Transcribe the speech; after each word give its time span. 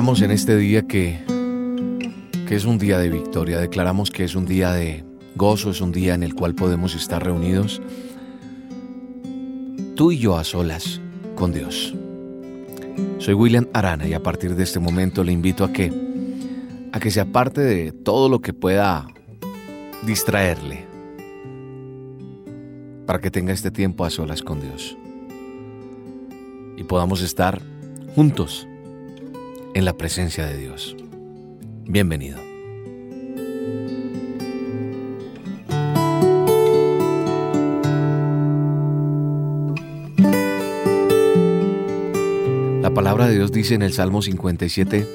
Declaramos 0.00 0.22
en 0.22 0.30
este 0.30 0.56
día 0.56 0.86
que, 0.86 1.18
que 2.48 2.56
es 2.56 2.64
un 2.64 2.78
día 2.78 2.96
de 2.96 3.10
victoria, 3.10 3.60
declaramos 3.60 4.10
que 4.10 4.24
es 4.24 4.34
un 4.34 4.46
día 4.46 4.72
de 4.72 5.04
gozo, 5.36 5.72
es 5.72 5.82
un 5.82 5.92
día 5.92 6.14
en 6.14 6.22
el 6.22 6.34
cual 6.34 6.54
podemos 6.54 6.94
estar 6.94 7.22
reunidos, 7.22 7.82
tú 9.96 10.10
y 10.10 10.16
yo 10.16 10.38
a 10.38 10.44
solas 10.44 11.02
con 11.34 11.52
Dios. 11.52 11.94
Soy 13.18 13.34
William 13.34 13.68
Arana 13.74 14.08
y 14.08 14.14
a 14.14 14.22
partir 14.22 14.54
de 14.54 14.62
este 14.62 14.78
momento 14.78 15.22
le 15.22 15.32
invito 15.32 15.64
a 15.64 15.72
que, 15.74 15.92
a 16.92 16.98
que 16.98 17.10
se 17.10 17.20
aparte 17.20 17.60
de 17.60 17.92
todo 17.92 18.30
lo 18.30 18.40
que 18.40 18.54
pueda 18.54 19.06
distraerle, 20.06 20.86
para 23.04 23.20
que 23.20 23.30
tenga 23.30 23.52
este 23.52 23.70
tiempo 23.70 24.06
a 24.06 24.08
solas 24.08 24.40
con 24.40 24.62
Dios 24.62 24.96
y 26.78 26.84
podamos 26.84 27.20
estar 27.20 27.60
juntos 28.14 28.66
en 29.74 29.84
la 29.84 29.96
presencia 29.96 30.46
de 30.46 30.56
Dios. 30.56 30.96
Bienvenido. 31.84 32.38
La 42.82 42.94
palabra 42.94 43.28
de 43.28 43.34
Dios 43.34 43.52
dice 43.52 43.74
en 43.74 43.82
el 43.82 43.92
Salmo 43.92 44.22
57, 44.22 45.06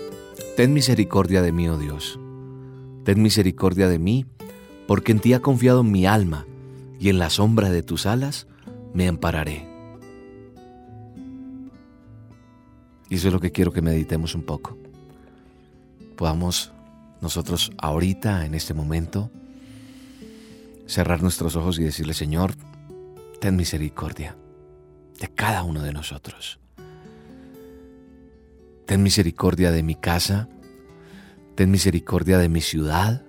Ten 0.56 0.74
misericordia 0.74 1.42
de 1.42 1.52
mí, 1.52 1.68
oh 1.68 1.78
Dios, 1.78 2.20
ten 3.04 3.22
misericordia 3.22 3.90
de 3.90 4.00
mí, 4.00 4.26
porque 4.88 5.12
en 5.12 5.20
ti 5.20 5.34
ha 5.34 5.42
confiado 5.42 5.84
mi 5.84 6.06
alma, 6.06 6.46
y 7.00 7.10
en 7.10 7.20
la 7.20 7.30
sombra 7.30 7.70
de 7.70 7.84
tus 7.84 8.06
alas 8.06 8.48
me 8.94 9.08
ampararé. 9.08 9.75
Y 13.10 13.16
eso 13.16 13.28
es 13.28 13.34
lo 13.34 13.40
que 13.40 13.52
quiero 13.52 13.72
que 13.72 13.82
meditemos 13.82 14.36
un 14.36 14.44
poco. 14.44 14.78
Podamos 16.16 16.72
nosotros 17.22 17.72
ahorita, 17.78 18.46
en 18.46 18.56
este 18.56 18.74
momento, 18.74 19.32
cerrar 20.88 21.22
nuestros 21.22 21.56
ojos 21.56 21.80
y 21.80 21.84
decirle, 21.84 22.14
Señor, 22.14 22.54
ten 23.40 23.56
misericordia 23.56 24.36
de 25.20 25.28
cada 25.28 25.64
uno 25.64 25.82
de 25.84 25.94
nosotros. 25.94 26.60
Ten 28.86 29.02
misericordia 29.02 29.72
de 29.72 29.84
mi 29.84 29.96
casa, 29.96 30.48
ten 31.56 31.72
misericordia 31.72 32.38
de 32.38 32.50
mi 32.50 32.62
ciudad, 32.62 33.24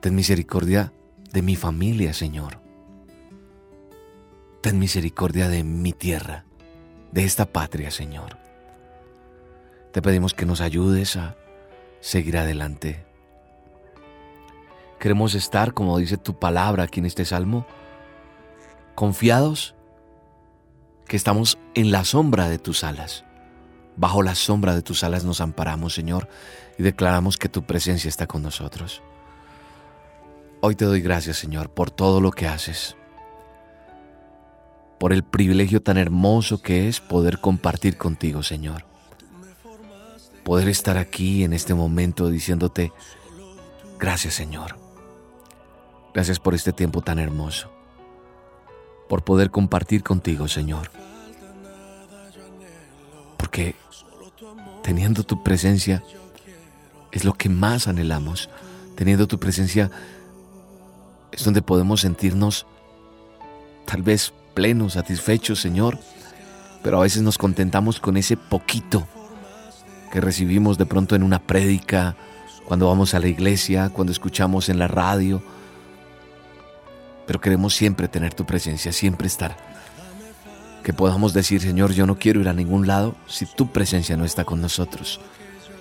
ten 0.00 0.14
misericordia 0.14 0.92
de 1.32 1.42
mi 1.42 1.56
familia, 1.56 2.12
Señor. 2.12 2.60
Ten 4.62 4.78
misericordia 4.78 5.48
de 5.48 5.64
mi 5.64 5.92
tierra 5.92 6.46
de 7.12 7.24
esta 7.24 7.46
patria, 7.46 7.90
Señor. 7.90 8.38
Te 9.92 10.02
pedimos 10.02 10.34
que 10.34 10.46
nos 10.46 10.60
ayudes 10.60 11.16
a 11.16 11.36
seguir 12.00 12.36
adelante. 12.36 13.04
Queremos 14.98 15.34
estar, 15.34 15.72
como 15.72 15.98
dice 15.98 16.16
tu 16.16 16.38
palabra 16.38 16.84
aquí 16.84 17.00
en 17.00 17.06
este 17.06 17.24
salmo, 17.24 17.66
confiados 18.94 19.74
que 21.06 21.16
estamos 21.16 21.58
en 21.74 21.92
la 21.92 22.04
sombra 22.04 22.48
de 22.48 22.58
tus 22.58 22.84
alas. 22.84 23.24
Bajo 23.96 24.22
la 24.22 24.34
sombra 24.34 24.74
de 24.74 24.82
tus 24.82 25.04
alas 25.04 25.24
nos 25.24 25.40
amparamos, 25.40 25.94
Señor, 25.94 26.28
y 26.78 26.82
declaramos 26.82 27.38
que 27.38 27.48
tu 27.48 27.62
presencia 27.62 28.08
está 28.08 28.26
con 28.26 28.42
nosotros. 28.42 29.02
Hoy 30.60 30.74
te 30.74 30.84
doy 30.84 31.00
gracias, 31.00 31.36
Señor, 31.36 31.70
por 31.70 31.90
todo 31.90 32.20
lo 32.20 32.30
que 32.30 32.46
haces 32.46 32.96
por 34.98 35.12
el 35.12 35.22
privilegio 35.22 35.82
tan 35.82 35.98
hermoso 35.98 36.62
que 36.62 36.88
es 36.88 37.00
poder 37.00 37.40
compartir 37.40 37.96
contigo, 37.96 38.42
Señor. 38.42 38.84
Poder 40.44 40.68
estar 40.68 40.96
aquí 40.96 41.44
en 41.44 41.52
este 41.52 41.74
momento 41.74 42.30
diciéndote, 42.30 42.92
gracias 43.98 44.34
Señor. 44.34 44.76
Gracias 46.14 46.38
por 46.40 46.54
este 46.54 46.72
tiempo 46.72 47.02
tan 47.02 47.18
hermoso. 47.18 47.70
Por 49.08 49.22
poder 49.22 49.50
compartir 49.50 50.02
contigo, 50.02 50.48
Señor. 50.48 50.90
Porque 53.36 53.74
teniendo 54.82 55.24
tu 55.24 55.42
presencia 55.42 56.02
es 57.12 57.24
lo 57.24 57.34
que 57.34 57.48
más 57.48 57.86
anhelamos. 57.86 58.48
Teniendo 58.94 59.26
tu 59.26 59.38
presencia 59.38 59.90
es 61.32 61.44
donde 61.44 61.60
podemos 61.60 62.00
sentirnos 62.00 62.66
tal 63.84 64.02
vez 64.02 64.32
plenos, 64.56 64.94
satisfechos, 64.94 65.60
Señor, 65.60 65.98
pero 66.82 66.98
a 66.98 67.02
veces 67.02 67.20
nos 67.20 67.36
contentamos 67.36 68.00
con 68.00 68.16
ese 68.16 68.38
poquito 68.38 69.06
que 70.10 70.22
recibimos 70.22 70.78
de 70.78 70.86
pronto 70.86 71.14
en 71.14 71.22
una 71.22 71.40
prédica, 71.40 72.16
cuando 72.64 72.88
vamos 72.88 73.12
a 73.12 73.20
la 73.20 73.28
iglesia, 73.28 73.90
cuando 73.90 74.12
escuchamos 74.12 74.70
en 74.70 74.78
la 74.78 74.88
radio. 74.88 75.42
Pero 77.26 77.38
queremos 77.38 77.74
siempre 77.74 78.08
tener 78.08 78.32
tu 78.32 78.46
presencia, 78.46 78.92
siempre 78.92 79.26
estar. 79.26 79.58
Que 80.82 80.94
podamos 80.94 81.34
decir, 81.34 81.60
Señor, 81.60 81.92
yo 81.92 82.06
no 82.06 82.18
quiero 82.18 82.40
ir 82.40 82.48
a 82.48 82.54
ningún 82.54 82.86
lado 82.86 83.14
si 83.26 83.44
tu 83.44 83.70
presencia 83.70 84.16
no 84.16 84.24
está 84.24 84.44
con 84.44 84.62
nosotros. 84.62 85.20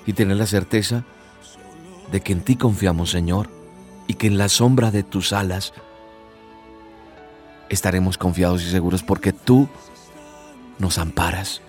Y 0.06 0.12
tener 0.12 0.36
la 0.36 0.48
certeza 0.48 1.06
de 2.12 2.20
que 2.20 2.34
en 2.34 2.42
ti 2.42 2.58
confiamos, 2.58 3.10
Señor, 3.10 3.50
y 4.06 4.16
que 4.16 4.28
en 4.28 4.38
la 4.38 4.50
sombra 4.50 4.92
de 4.92 5.04
tus 5.04 5.32
alas 5.32 5.72
estaremos 7.76 8.18
confiados 8.18 8.64
y 8.64 8.72
seguros 8.72 9.04
porque 9.04 9.32
tú 9.32 9.70
nos 10.80 10.98
amparas, 10.98 11.62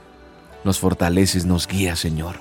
nos 0.65 0.79
fortaleces, 0.79 1.45
nos 1.45 1.67
guías, 1.67 1.99
Señor. 1.99 2.41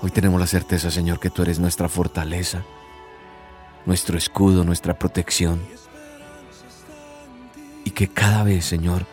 Hoy 0.00 0.10
tenemos 0.10 0.40
la 0.40 0.46
certeza, 0.46 0.90
Señor, 0.90 1.18
que 1.18 1.30
tú 1.30 1.42
eres 1.42 1.58
nuestra 1.58 1.88
fortaleza, 1.88 2.62
nuestro 3.86 4.18
escudo, 4.18 4.64
nuestra 4.64 4.98
protección. 4.98 5.62
Y 7.84 7.90
que 7.90 8.08
cada 8.08 8.44
vez, 8.44 8.64
Señor, 8.64 9.06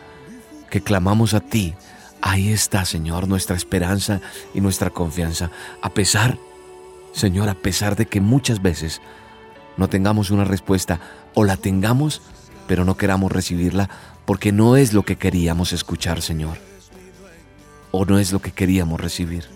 que 0.70 0.82
clamamos 0.82 1.34
a 1.34 1.40
ti, 1.40 1.74
ahí 2.20 2.52
está, 2.52 2.84
Señor, 2.84 3.26
nuestra 3.26 3.56
esperanza 3.56 4.20
y 4.54 4.60
nuestra 4.60 4.90
confianza. 4.90 5.50
A 5.80 5.90
pesar, 5.90 6.38
Señor, 7.12 7.48
a 7.48 7.54
pesar 7.54 7.96
de 7.96 8.06
que 8.06 8.20
muchas 8.20 8.60
veces 8.60 9.00
no 9.76 9.88
tengamos 9.88 10.30
una 10.30 10.44
respuesta 10.44 11.00
o 11.34 11.44
la 11.44 11.56
tengamos, 11.56 12.22
pero 12.66 12.84
no 12.84 12.96
queramos 12.96 13.32
recibirla 13.32 13.88
porque 14.24 14.52
no 14.52 14.76
es 14.76 14.92
lo 14.92 15.02
que 15.02 15.16
queríamos 15.16 15.72
escuchar, 15.72 16.22
Señor. 16.22 16.58
O 17.90 18.04
no 18.04 18.18
es 18.18 18.32
lo 18.32 18.40
que 18.40 18.52
queríamos 18.52 19.00
recibir. 19.00 19.46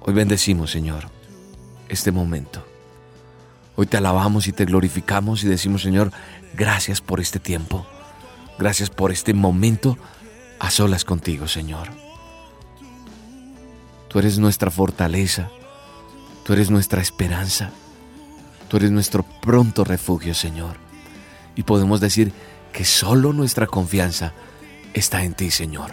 Hoy 0.00 0.14
bendecimos, 0.14 0.70
Señor, 0.70 1.08
este 1.88 2.12
momento. 2.12 2.64
Hoy 3.76 3.86
te 3.86 3.96
alabamos 3.96 4.48
y 4.48 4.52
te 4.52 4.64
glorificamos 4.64 5.44
y 5.44 5.48
decimos, 5.48 5.82
Señor, 5.82 6.10
gracias 6.54 7.00
por 7.00 7.20
este 7.20 7.38
tiempo. 7.38 7.86
Gracias 8.58 8.90
por 8.90 9.12
este 9.12 9.34
momento 9.34 9.98
a 10.58 10.70
solas 10.70 11.04
contigo, 11.04 11.46
Señor. 11.46 11.88
Tú 14.08 14.18
eres 14.18 14.38
nuestra 14.38 14.70
fortaleza. 14.70 15.50
Tú 16.48 16.54
eres 16.54 16.70
nuestra 16.70 17.02
esperanza. 17.02 17.68
Tú 18.68 18.78
eres 18.78 18.90
nuestro 18.90 19.22
pronto 19.22 19.84
refugio, 19.84 20.32
Señor. 20.32 20.78
Y 21.54 21.64
podemos 21.64 22.00
decir 22.00 22.32
que 22.72 22.86
solo 22.86 23.34
nuestra 23.34 23.66
confianza 23.66 24.32
está 24.94 25.24
en 25.24 25.34
ti, 25.34 25.50
Señor. 25.50 25.90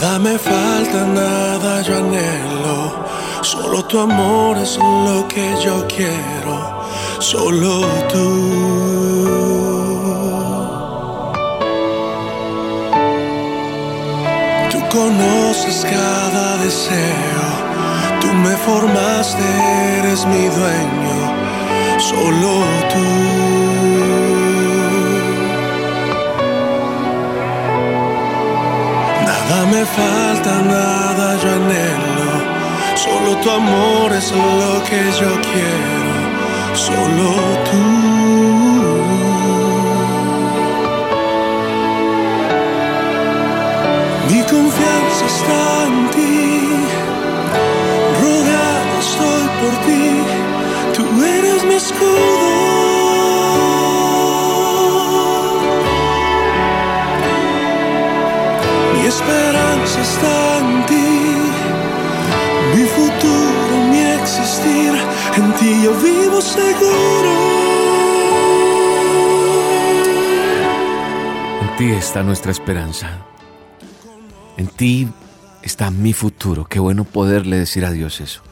Nada 0.00 0.18
me 0.18 0.38
falta, 0.38 1.04
nada 1.04 1.82
yo 1.82 1.98
anhelo, 1.98 3.04
solo 3.42 3.84
tu 3.84 4.00
amor 4.00 4.56
es 4.56 4.78
lo 4.78 5.28
que 5.28 5.54
yo 5.62 5.86
quiero, 5.86 6.84
solo 7.20 7.86
tú. 8.12 9.50
conoces 14.90 15.86
cada 15.88 16.56
deseo, 16.56 17.44
tú 18.20 18.26
me 18.34 18.56
formaste, 18.56 19.42
eres 19.98 20.26
mi 20.26 20.46
dueño, 20.46 21.18
solo 21.98 22.64
tú. 22.92 23.69
Falta, 29.86 30.62
nada 30.62 31.36
yo 31.42 31.48
anhelo, 31.50 32.32
solo 32.94 33.36
tu 33.42 33.50
amor 33.50 34.12
es 34.12 34.30
lo 34.32 34.82
que 34.88 35.00
yo 35.20 35.30
quiero, 35.48 36.74
solo 36.74 37.28
tú. 37.68 37.84
Mi 44.30 44.42
confianza 44.42 45.24
está 45.34 45.86
en 45.86 46.10
ti, 46.14 46.38
rodeado 48.20 48.94
estoy 49.06 49.44
por 49.60 49.74
ti, 49.86 50.04
tú 50.94 51.24
eres 51.24 51.64
mi 51.64 51.74
escudo. 51.74 52.79
Esperanza 59.10 60.00
está 60.00 60.58
en 60.58 60.86
ti, 60.86 61.08
mi 62.74 62.84
futuro, 62.96 63.72
mi 63.90 64.00
existir, 64.20 64.92
en 65.36 65.52
ti 65.58 65.82
yo 65.84 65.92
vivo 66.00 66.40
seguro. 66.40 67.32
En 71.62 71.76
ti 71.76 71.90
está 71.90 72.22
nuestra 72.22 72.52
esperanza. 72.52 73.08
En 74.56 74.68
ti 74.68 75.08
está 75.62 75.90
mi 75.90 76.12
futuro. 76.12 76.66
Qué 76.66 76.78
bueno 76.78 77.04
poderle 77.04 77.58
decir 77.58 77.84
a 77.84 77.90
Dios 77.90 78.20
eso. 78.20 78.42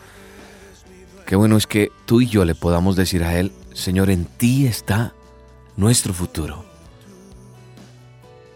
Qué 1.25 1.37
bueno 1.37 1.57
es 1.57 1.67
que 1.67 1.93
tú 2.05 2.21
y 2.21 2.27
yo 2.27 2.45
le 2.45 2.55
podamos 2.55 2.97
decir 2.97 3.23
a 3.23 3.39
Él, 3.39 3.53
Señor, 3.75 4.11
en 4.11 4.25
ti 4.25 4.67
está 4.67 5.13
nuestro 5.77 6.13
futuro. 6.13 6.65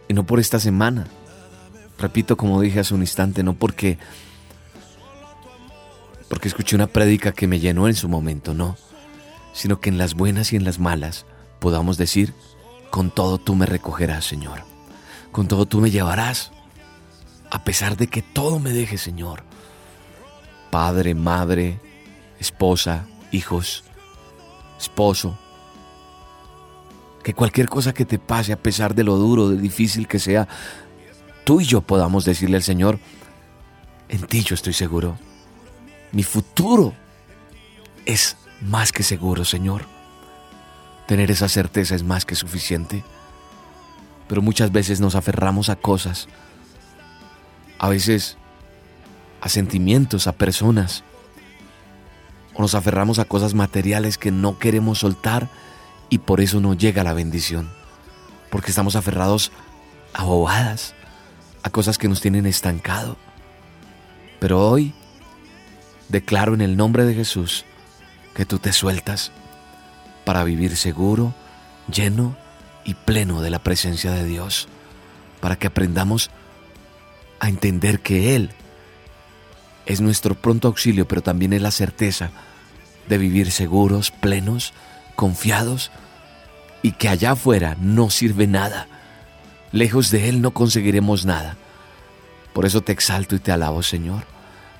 Y 0.08 0.14
no 0.14 0.24
por 0.24 0.40
esta 0.40 0.58
semana. 0.58 1.06
Repito 2.02 2.36
como 2.36 2.60
dije 2.60 2.80
hace 2.80 2.94
un 2.94 3.02
instante, 3.02 3.44
no 3.44 3.54
porque 3.54 3.96
porque 6.28 6.48
escuché 6.48 6.74
una 6.74 6.88
prédica 6.88 7.30
que 7.30 7.46
me 7.46 7.60
llenó 7.60 7.86
en 7.86 7.94
su 7.94 8.08
momento, 8.08 8.54
no, 8.54 8.76
sino 9.52 9.78
que 9.78 9.88
en 9.88 9.98
las 9.98 10.14
buenas 10.14 10.52
y 10.52 10.56
en 10.56 10.64
las 10.64 10.80
malas 10.80 11.26
podamos 11.60 11.98
decir, 11.98 12.34
con 12.90 13.10
todo 13.10 13.38
tú 13.38 13.54
me 13.54 13.66
recogerás, 13.66 14.24
Señor. 14.24 14.64
Con 15.30 15.46
todo 15.46 15.64
tú 15.66 15.80
me 15.80 15.92
llevarás 15.92 16.50
a 17.52 17.62
pesar 17.62 17.96
de 17.96 18.08
que 18.08 18.20
todo 18.20 18.58
me 18.58 18.72
deje, 18.72 18.98
Señor. 18.98 19.44
Padre, 20.72 21.14
madre, 21.14 21.78
esposa, 22.40 23.06
hijos, 23.30 23.84
esposo. 24.76 25.38
Que 27.22 27.32
cualquier 27.32 27.68
cosa 27.68 27.94
que 27.94 28.04
te 28.04 28.18
pase, 28.18 28.52
a 28.52 28.60
pesar 28.60 28.96
de 28.96 29.04
lo 29.04 29.14
duro, 29.18 29.50
de 29.50 29.56
difícil 29.56 30.08
que 30.08 30.18
sea, 30.18 30.48
tú 31.44 31.60
y 31.60 31.64
yo 31.64 31.80
podamos 31.80 32.24
decirle 32.24 32.56
al 32.56 32.62
Señor, 32.62 32.98
en 34.08 34.22
ti 34.26 34.42
yo 34.42 34.54
estoy 34.54 34.72
seguro. 34.72 35.18
Mi 36.12 36.22
futuro 36.22 36.94
es 38.04 38.36
más 38.60 38.92
que 38.92 39.02
seguro, 39.02 39.44
Señor. 39.44 39.86
Tener 41.06 41.30
esa 41.30 41.48
certeza 41.48 41.94
es 41.94 42.02
más 42.02 42.24
que 42.24 42.34
suficiente. 42.34 43.02
Pero 44.28 44.42
muchas 44.42 44.72
veces 44.72 45.00
nos 45.00 45.14
aferramos 45.14 45.68
a 45.68 45.76
cosas 45.76 46.28
a 47.82 47.88
veces 47.88 48.38
a 49.40 49.48
sentimientos, 49.48 50.28
a 50.28 50.32
personas, 50.32 51.02
o 52.54 52.62
nos 52.62 52.76
aferramos 52.76 53.18
a 53.18 53.24
cosas 53.24 53.54
materiales 53.54 54.18
que 54.18 54.30
no 54.30 54.60
queremos 54.60 55.00
soltar 55.00 55.48
y 56.08 56.18
por 56.18 56.40
eso 56.40 56.60
no 56.60 56.74
llega 56.74 57.02
la 57.02 57.12
bendición, 57.12 57.68
porque 58.52 58.70
estamos 58.70 58.94
aferrados 58.94 59.50
a 60.14 60.22
bobadas, 60.22 60.94
a 61.62 61.70
cosas 61.70 61.98
que 61.98 62.08
nos 62.08 62.20
tienen 62.20 62.46
estancado. 62.46 63.16
Pero 64.40 64.68
hoy 64.68 64.94
declaro 66.08 66.54
en 66.54 66.60
el 66.60 66.76
nombre 66.76 67.04
de 67.04 67.14
Jesús 67.14 67.64
que 68.34 68.44
tú 68.44 68.58
te 68.58 68.72
sueltas 68.72 69.32
para 70.24 70.44
vivir 70.44 70.76
seguro, 70.76 71.34
lleno 71.92 72.36
y 72.84 72.94
pleno 72.94 73.42
de 73.42 73.50
la 73.50 73.60
presencia 73.60 74.10
de 74.12 74.24
Dios, 74.24 74.68
para 75.40 75.56
que 75.56 75.66
aprendamos 75.66 76.30
a 77.40 77.48
entender 77.48 78.00
que 78.00 78.36
Él 78.36 78.50
es 79.86 80.00
nuestro 80.00 80.34
pronto 80.34 80.68
auxilio, 80.68 81.08
pero 81.08 81.22
también 81.22 81.52
es 81.52 81.62
la 81.62 81.70
certeza 81.70 82.30
de 83.08 83.18
vivir 83.18 83.50
seguros, 83.50 84.10
plenos, 84.10 84.72
confiados 85.16 85.90
y 86.82 86.92
que 86.92 87.08
allá 87.08 87.32
afuera 87.32 87.76
no 87.80 88.10
sirve 88.10 88.46
nada. 88.46 88.88
Lejos 89.72 90.10
de 90.10 90.28
Él 90.28 90.42
no 90.42 90.52
conseguiremos 90.52 91.24
nada. 91.24 91.56
Por 92.52 92.66
eso 92.66 92.82
te 92.82 92.92
exalto 92.92 93.34
y 93.34 93.38
te 93.38 93.52
alabo, 93.52 93.82
Señor. 93.82 94.24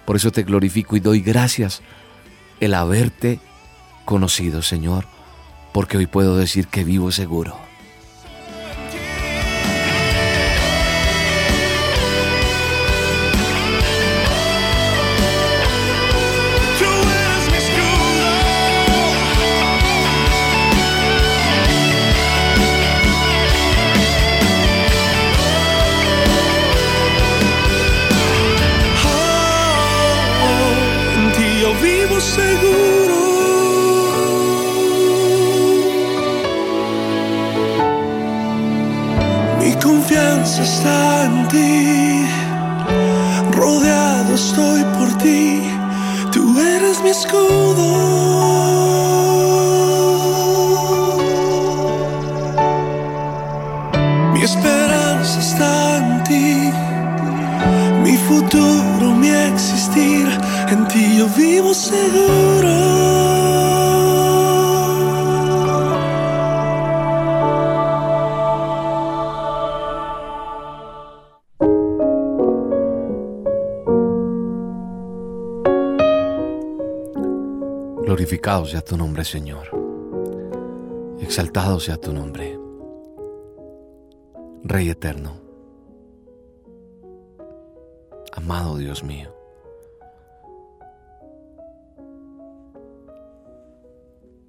Por 0.05 0.17
eso 0.17 0.31
te 0.31 0.43
glorifico 0.43 0.97
y 0.97 1.01
doy 1.01 1.21
gracias 1.21 1.81
el 2.61 2.75
haberte 2.75 3.41
conocido, 4.05 4.63
Señor, 4.63 5.07
porque 5.73 5.97
hoy 5.97 6.07
puedo 6.07 6.37
decir 6.37 6.67
que 6.69 6.85
vivo 6.85 7.11
seguro. 7.11 7.57
Está 32.23 32.72
Sea 78.53 78.83
tu 78.83 78.99
nombre, 78.99 79.25
Señor. 79.25 79.67
Exaltado 81.21 81.81
sea 81.81 81.97
tu 81.97 82.13
nombre. 82.13 82.61
Rey 84.63 84.91
eterno. 84.91 85.41
Amado 88.31 88.77
Dios 88.77 89.03
mío. 89.05 89.35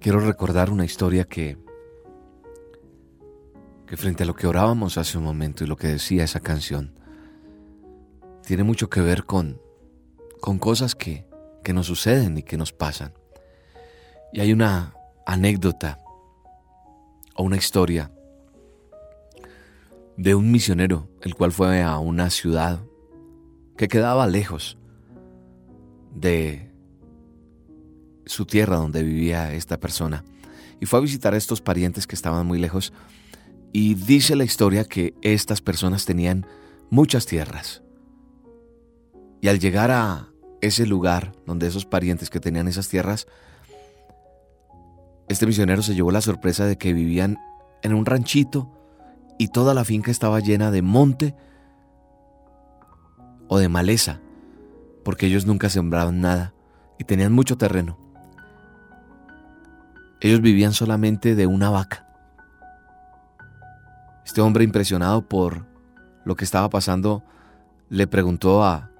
Quiero 0.00 0.20
recordar 0.20 0.68
una 0.68 0.84
historia 0.84 1.24
que, 1.24 1.56
que 3.86 3.96
frente 3.96 4.24
a 4.24 4.26
lo 4.26 4.34
que 4.34 4.46
orábamos 4.46 4.98
hace 4.98 5.16
un 5.16 5.24
momento 5.24 5.64
y 5.64 5.66
lo 5.66 5.76
que 5.76 5.88
decía 5.88 6.24
esa 6.24 6.40
canción, 6.40 6.98
tiene 8.46 8.64
mucho 8.64 8.90
que 8.90 9.00
ver 9.00 9.24
con, 9.24 9.62
con 10.42 10.58
cosas 10.58 10.94
que, 10.94 11.26
que 11.64 11.72
nos 11.72 11.86
suceden 11.86 12.36
y 12.36 12.42
que 12.42 12.58
nos 12.58 12.74
pasan. 12.74 13.14
Y 14.34 14.40
hay 14.40 14.52
una 14.52 14.92
anécdota 15.24 16.00
o 17.36 17.44
una 17.44 17.56
historia 17.56 18.10
de 20.16 20.34
un 20.34 20.50
misionero, 20.50 21.08
el 21.22 21.36
cual 21.36 21.52
fue 21.52 21.82
a 21.82 21.98
una 22.00 22.30
ciudad 22.30 22.80
que 23.76 23.86
quedaba 23.86 24.26
lejos 24.26 24.76
de 26.16 26.72
su 28.26 28.44
tierra 28.44 28.76
donde 28.76 29.04
vivía 29.04 29.54
esta 29.54 29.78
persona. 29.78 30.24
Y 30.80 30.86
fue 30.86 30.98
a 30.98 31.02
visitar 31.02 31.32
a 31.32 31.36
estos 31.36 31.60
parientes 31.60 32.08
que 32.08 32.16
estaban 32.16 32.44
muy 32.44 32.58
lejos. 32.58 32.92
Y 33.72 33.94
dice 33.94 34.34
la 34.34 34.42
historia 34.42 34.84
que 34.84 35.14
estas 35.22 35.60
personas 35.60 36.06
tenían 36.06 36.44
muchas 36.90 37.26
tierras. 37.26 37.84
Y 39.40 39.46
al 39.46 39.60
llegar 39.60 39.92
a 39.92 40.28
ese 40.60 40.86
lugar 40.86 41.36
donde 41.46 41.68
esos 41.68 41.86
parientes 41.86 42.30
que 42.30 42.40
tenían 42.40 42.66
esas 42.66 42.88
tierras, 42.88 43.28
este 45.28 45.46
misionero 45.46 45.82
se 45.82 45.94
llevó 45.94 46.10
la 46.10 46.20
sorpresa 46.20 46.66
de 46.66 46.76
que 46.76 46.92
vivían 46.92 47.38
en 47.82 47.94
un 47.94 48.06
ranchito 48.06 48.70
y 49.38 49.48
toda 49.48 49.74
la 49.74 49.84
finca 49.84 50.10
estaba 50.10 50.40
llena 50.40 50.70
de 50.70 50.82
monte 50.82 51.34
o 53.48 53.58
de 53.58 53.68
maleza, 53.68 54.20
porque 55.04 55.26
ellos 55.26 55.46
nunca 55.46 55.68
sembraban 55.68 56.20
nada 56.20 56.54
y 56.98 57.04
tenían 57.04 57.32
mucho 57.32 57.56
terreno. 57.56 57.98
Ellos 60.20 60.40
vivían 60.40 60.72
solamente 60.72 61.34
de 61.34 61.46
una 61.46 61.70
vaca. 61.70 62.06
Este 64.24 64.40
hombre 64.40 64.64
impresionado 64.64 65.28
por 65.28 65.66
lo 66.24 66.36
que 66.36 66.44
estaba 66.44 66.70
pasando 66.70 67.22
le 67.90 68.06
preguntó 68.06 68.64
a, 68.64 68.90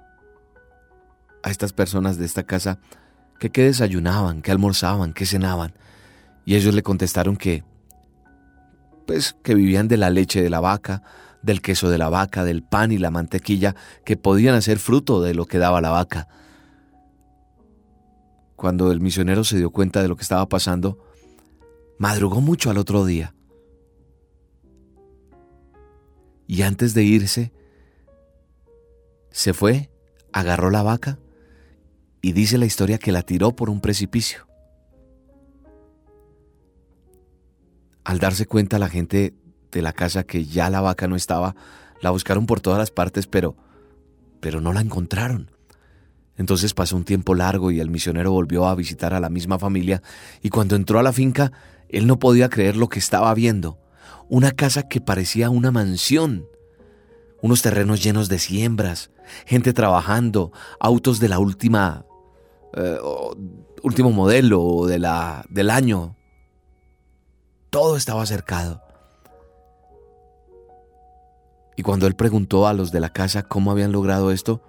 a 1.43 1.49
estas 1.49 1.73
personas 1.73 2.17
de 2.17 2.25
esta 2.25 2.43
casa 2.43 2.79
que 3.39 3.49
qué 3.49 3.63
desayunaban, 3.63 4.41
qué 4.41 4.51
almorzaban, 4.51 5.13
qué 5.13 5.25
cenaban. 5.25 5.73
Y 6.45 6.55
ellos 6.55 6.73
le 6.73 6.83
contestaron 6.83 7.35
que 7.35 7.63
pues 9.05 9.35
que 9.43 9.55
vivían 9.55 9.87
de 9.87 9.97
la 9.97 10.09
leche 10.09 10.41
de 10.41 10.49
la 10.49 10.59
vaca, 10.59 11.03
del 11.41 11.61
queso 11.61 11.89
de 11.89 11.97
la 11.97 12.09
vaca, 12.09 12.43
del 12.43 12.63
pan 12.63 12.91
y 12.91 12.97
la 12.97 13.11
mantequilla 13.11 13.75
que 14.03 14.17
podían 14.17 14.55
hacer 14.55 14.79
fruto 14.79 15.21
de 15.21 15.35
lo 15.35 15.45
que 15.45 15.59
daba 15.59 15.81
la 15.81 15.91
vaca. 15.91 16.27
Cuando 18.55 18.91
el 18.91 18.99
misionero 18.99 19.43
se 19.43 19.57
dio 19.57 19.69
cuenta 19.69 20.01
de 20.01 20.07
lo 20.07 20.15
que 20.15 20.23
estaba 20.23 20.47
pasando, 20.49 20.97
madrugó 21.99 22.41
mucho 22.41 22.71
al 22.71 22.77
otro 22.77 23.05
día. 23.05 23.35
Y 26.47 26.61
antes 26.61 26.93
de 26.93 27.03
irse, 27.03 27.51
se 29.29 29.53
fue, 29.53 29.91
agarró 30.31 30.69
la 30.69 30.83
vaca 30.83 31.19
y 32.21 32.31
dice 32.31 32.57
la 32.57 32.65
historia 32.65 32.97
que 32.97 33.11
la 33.11 33.21
tiró 33.21 33.55
por 33.55 33.69
un 33.69 33.81
precipicio. 33.81 34.47
Al 38.05 38.19
darse 38.19 38.45
cuenta 38.45 38.79
la 38.79 38.87
gente 38.87 39.33
de 39.71 39.81
la 39.81 39.91
casa 39.91 40.23
que 40.23 40.45
ya 40.45 40.69
la 40.69 40.79
vaca 40.79 41.09
no 41.09 41.17
estaba, 41.17 41.55
la 42.01 42.11
buscaron 42.11 42.45
por 42.45 42.61
todas 42.61 42.79
las 42.79 42.91
partes, 42.91 43.27
pero 43.27 43.57
pero 44.45 44.61
no 44.61 44.73
la 44.73 44.81
encontraron. 44.81 45.49
Entonces 46.37 46.75
pasó 46.75 46.95
un 46.95 47.03
tiempo 47.03 47.33
largo 47.33 47.71
y 47.71 47.79
el 47.79 47.89
misionero 47.89 48.31
volvió 48.31 48.67
a 48.67 48.75
visitar 48.75 49.15
a 49.15 49.19
la 49.19 49.29
misma 49.29 49.57
familia 49.57 50.03
y 50.43 50.49
cuando 50.49 50.75
entró 50.75 50.99
a 50.99 51.03
la 51.03 51.13
finca, 51.13 51.51
él 51.89 52.05
no 52.05 52.19
podía 52.19 52.47
creer 52.47 52.75
lo 52.77 52.87
que 52.87 52.99
estaba 52.99 53.33
viendo. 53.33 53.79
Una 54.29 54.51
casa 54.51 54.87
que 54.87 55.01
parecía 55.01 55.49
una 55.49 55.71
mansión, 55.71 56.45
unos 57.41 57.63
terrenos 57.63 58.03
llenos 58.03 58.29
de 58.29 58.37
siembras, 58.37 59.09
gente 59.47 59.73
trabajando, 59.73 60.51
autos 60.79 61.19
de 61.19 61.29
la 61.29 61.39
última 61.39 62.05
eh, 62.75 62.99
último 63.81 64.11
modelo 64.11 64.85
de 64.85 64.99
la, 64.99 65.43
del 65.49 65.69
año, 65.71 66.14
todo 67.75 67.97
estaba 67.97 68.25
cercado. 68.25 68.81
Y 71.75 71.83
cuando 71.83 72.07
él 72.07 72.15
preguntó 72.15 72.67
a 72.67 72.73
los 72.73 72.93
de 72.93 73.01
la 73.01 73.09
casa 73.09 73.43
cómo 73.43 73.69
habían 73.69 73.91
logrado 73.91 74.31
esto, 74.31 74.61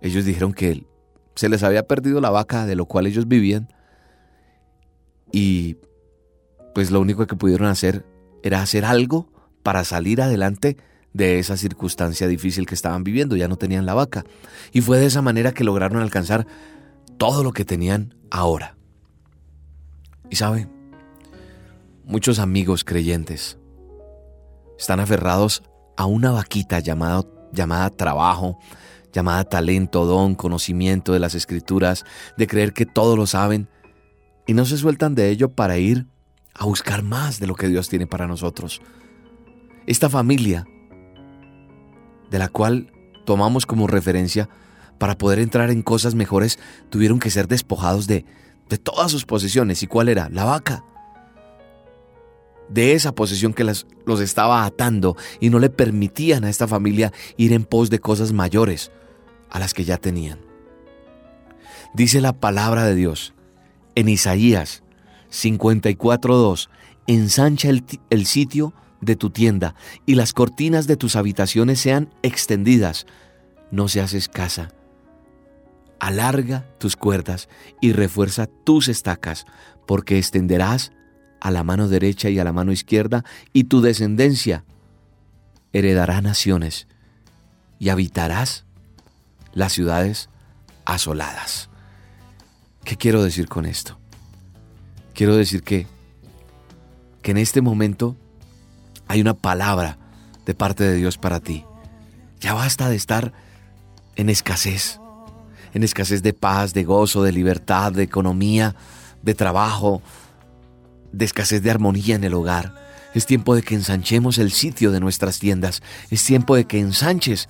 ellos 0.00 0.24
dijeron 0.24 0.52
que 0.52 0.84
se 1.36 1.48
les 1.48 1.62
había 1.62 1.86
perdido 1.86 2.20
la 2.20 2.30
vaca 2.30 2.66
de 2.66 2.74
lo 2.74 2.86
cual 2.86 3.06
ellos 3.06 3.28
vivían 3.28 3.72
y 5.30 5.76
pues 6.74 6.90
lo 6.90 7.00
único 7.00 7.24
que 7.28 7.36
pudieron 7.36 7.68
hacer 7.68 8.04
era 8.42 8.62
hacer 8.62 8.84
algo 8.84 9.30
para 9.62 9.84
salir 9.84 10.20
adelante 10.20 10.76
de 11.12 11.38
esa 11.38 11.56
circunstancia 11.56 12.26
difícil 12.26 12.66
que 12.66 12.74
estaban 12.74 13.04
viviendo, 13.04 13.36
ya 13.36 13.46
no 13.46 13.58
tenían 13.58 13.86
la 13.86 13.94
vaca. 13.94 14.24
Y 14.72 14.80
fue 14.80 14.98
de 14.98 15.06
esa 15.06 15.22
manera 15.22 15.52
que 15.52 15.62
lograron 15.62 16.02
alcanzar 16.02 16.48
todo 17.16 17.44
lo 17.44 17.52
que 17.52 17.64
tenían 17.64 18.16
ahora. 18.28 18.76
Y 20.30 20.34
sabe, 20.34 20.66
Muchos 22.06 22.38
amigos 22.38 22.84
creyentes 22.84 23.56
están 24.78 25.00
aferrados 25.00 25.62
a 25.96 26.04
una 26.04 26.32
vaquita 26.32 26.78
llamada, 26.78 27.22
llamada 27.50 27.88
trabajo, 27.88 28.58
llamada 29.10 29.44
talento, 29.44 30.04
don, 30.04 30.34
conocimiento 30.34 31.14
de 31.14 31.18
las 31.18 31.34
escrituras, 31.34 32.04
de 32.36 32.46
creer 32.46 32.74
que 32.74 32.84
todo 32.84 33.16
lo 33.16 33.26
saben, 33.26 33.70
y 34.46 34.52
no 34.52 34.66
se 34.66 34.76
sueltan 34.76 35.14
de 35.14 35.30
ello 35.30 35.48
para 35.48 35.78
ir 35.78 36.06
a 36.52 36.66
buscar 36.66 37.02
más 37.02 37.40
de 37.40 37.46
lo 37.46 37.54
que 37.54 37.68
Dios 37.68 37.88
tiene 37.88 38.06
para 38.06 38.26
nosotros. 38.26 38.82
Esta 39.86 40.10
familia, 40.10 40.66
de 42.30 42.38
la 42.38 42.48
cual 42.48 42.92
tomamos 43.24 43.64
como 43.64 43.86
referencia 43.86 44.50
para 44.98 45.16
poder 45.16 45.38
entrar 45.38 45.70
en 45.70 45.80
cosas 45.80 46.14
mejores, 46.14 46.58
tuvieron 46.90 47.18
que 47.18 47.30
ser 47.30 47.48
despojados 47.48 48.06
de, 48.06 48.26
de 48.68 48.76
todas 48.76 49.10
sus 49.10 49.24
posesiones. 49.24 49.82
¿Y 49.82 49.86
cuál 49.86 50.10
era? 50.10 50.28
La 50.28 50.44
vaca 50.44 50.84
de 52.68 52.92
esa 52.92 53.14
posesión 53.14 53.52
que 53.52 53.64
los 53.64 54.20
estaba 54.20 54.64
atando 54.64 55.16
y 55.40 55.50
no 55.50 55.58
le 55.58 55.70
permitían 55.70 56.44
a 56.44 56.50
esta 56.50 56.66
familia 56.66 57.12
ir 57.36 57.52
en 57.52 57.64
pos 57.64 57.90
de 57.90 57.98
cosas 57.98 58.32
mayores 58.32 58.90
a 59.50 59.58
las 59.58 59.74
que 59.74 59.84
ya 59.84 59.98
tenían. 59.98 60.40
Dice 61.94 62.20
la 62.20 62.32
palabra 62.32 62.84
de 62.84 62.94
Dios 62.94 63.34
en 63.94 64.08
Isaías 64.08 64.82
54.2, 65.30 66.68
ensancha 67.06 67.68
el, 67.68 67.84
el 68.10 68.26
sitio 68.26 68.74
de 69.00 69.16
tu 69.16 69.30
tienda 69.30 69.74
y 70.06 70.14
las 70.14 70.32
cortinas 70.32 70.86
de 70.86 70.96
tus 70.96 71.16
habitaciones 71.16 71.80
sean 71.80 72.12
extendidas, 72.22 73.06
no 73.70 73.88
seas 73.88 74.14
escasa. 74.14 74.70
Alarga 76.00 76.66
tus 76.78 76.96
cuerdas 76.96 77.48
y 77.80 77.92
refuerza 77.92 78.46
tus 78.46 78.88
estacas, 78.88 79.46
porque 79.86 80.18
extenderás 80.18 80.92
a 81.44 81.50
la 81.50 81.62
mano 81.62 81.88
derecha 81.88 82.30
y 82.30 82.38
a 82.38 82.44
la 82.44 82.54
mano 82.54 82.72
izquierda, 82.72 83.22
y 83.52 83.64
tu 83.64 83.82
descendencia 83.82 84.64
heredará 85.74 86.22
naciones 86.22 86.88
y 87.78 87.90
habitarás 87.90 88.64
las 89.52 89.74
ciudades 89.74 90.30
asoladas. 90.86 91.68
¿Qué 92.82 92.96
quiero 92.96 93.22
decir 93.22 93.46
con 93.46 93.66
esto? 93.66 93.98
Quiero 95.12 95.36
decir 95.36 95.62
que, 95.62 95.86
que 97.20 97.32
en 97.32 97.36
este 97.36 97.60
momento 97.60 98.16
hay 99.06 99.20
una 99.20 99.34
palabra 99.34 99.98
de 100.46 100.54
parte 100.54 100.82
de 100.82 100.96
Dios 100.96 101.18
para 101.18 101.40
ti. 101.40 101.66
Ya 102.40 102.54
basta 102.54 102.88
de 102.88 102.96
estar 102.96 103.34
en 104.16 104.30
escasez, 104.30 104.98
en 105.74 105.82
escasez 105.82 106.22
de 106.22 106.32
paz, 106.32 106.72
de 106.72 106.84
gozo, 106.84 107.22
de 107.22 107.32
libertad, 107.32 107.92
de 107.92 108.02
economía, 108.02 108.74
de 109.20 109.34
trabajo, 109.34 110.00
de 111.14 111.24
escasez 111.24 111.62
de 111.62 111.70
armonía 111.70 112.16
en 112.16 112.24
el 112.24 112.34
hogar. 112.34 112.74
Es 113.14 113.26
tiempo 113.26 113.54
de 113.54 113.62
que 113.62 113.74
ensanchemos 113.74 114.38
el 114.38 114.50
sitio 114.50 114.90
de 114.90 115.00
nuestras 115.00 115.38
tiendas. 115.38 115.82
Es 116.10 116.24
tiempo 116.24 116.56
de 116.56 116.64
que 116.64 116.80
ensanches 116.80 117.48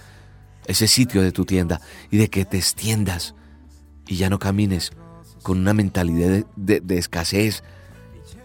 ese 0.66 0.86
sitio 0.88 1.22
de 1.22 1.32
tu 1.32 1.44
tienda 1.44 1.80
y 2.10 2.18
de 2.18 2.28
que 2.28 2.44
te 2.44 2.58
extiendas 2.58 3.34
y 4.06 4.16
ya 4.16 4.28
no 4.28 4.38
camines 4.38 4.92
con 5.42 5.58
una 5.58 5.72
mentalidad 5.72 6.44
de, 6.56 6.82
escasez. 6.98 7.62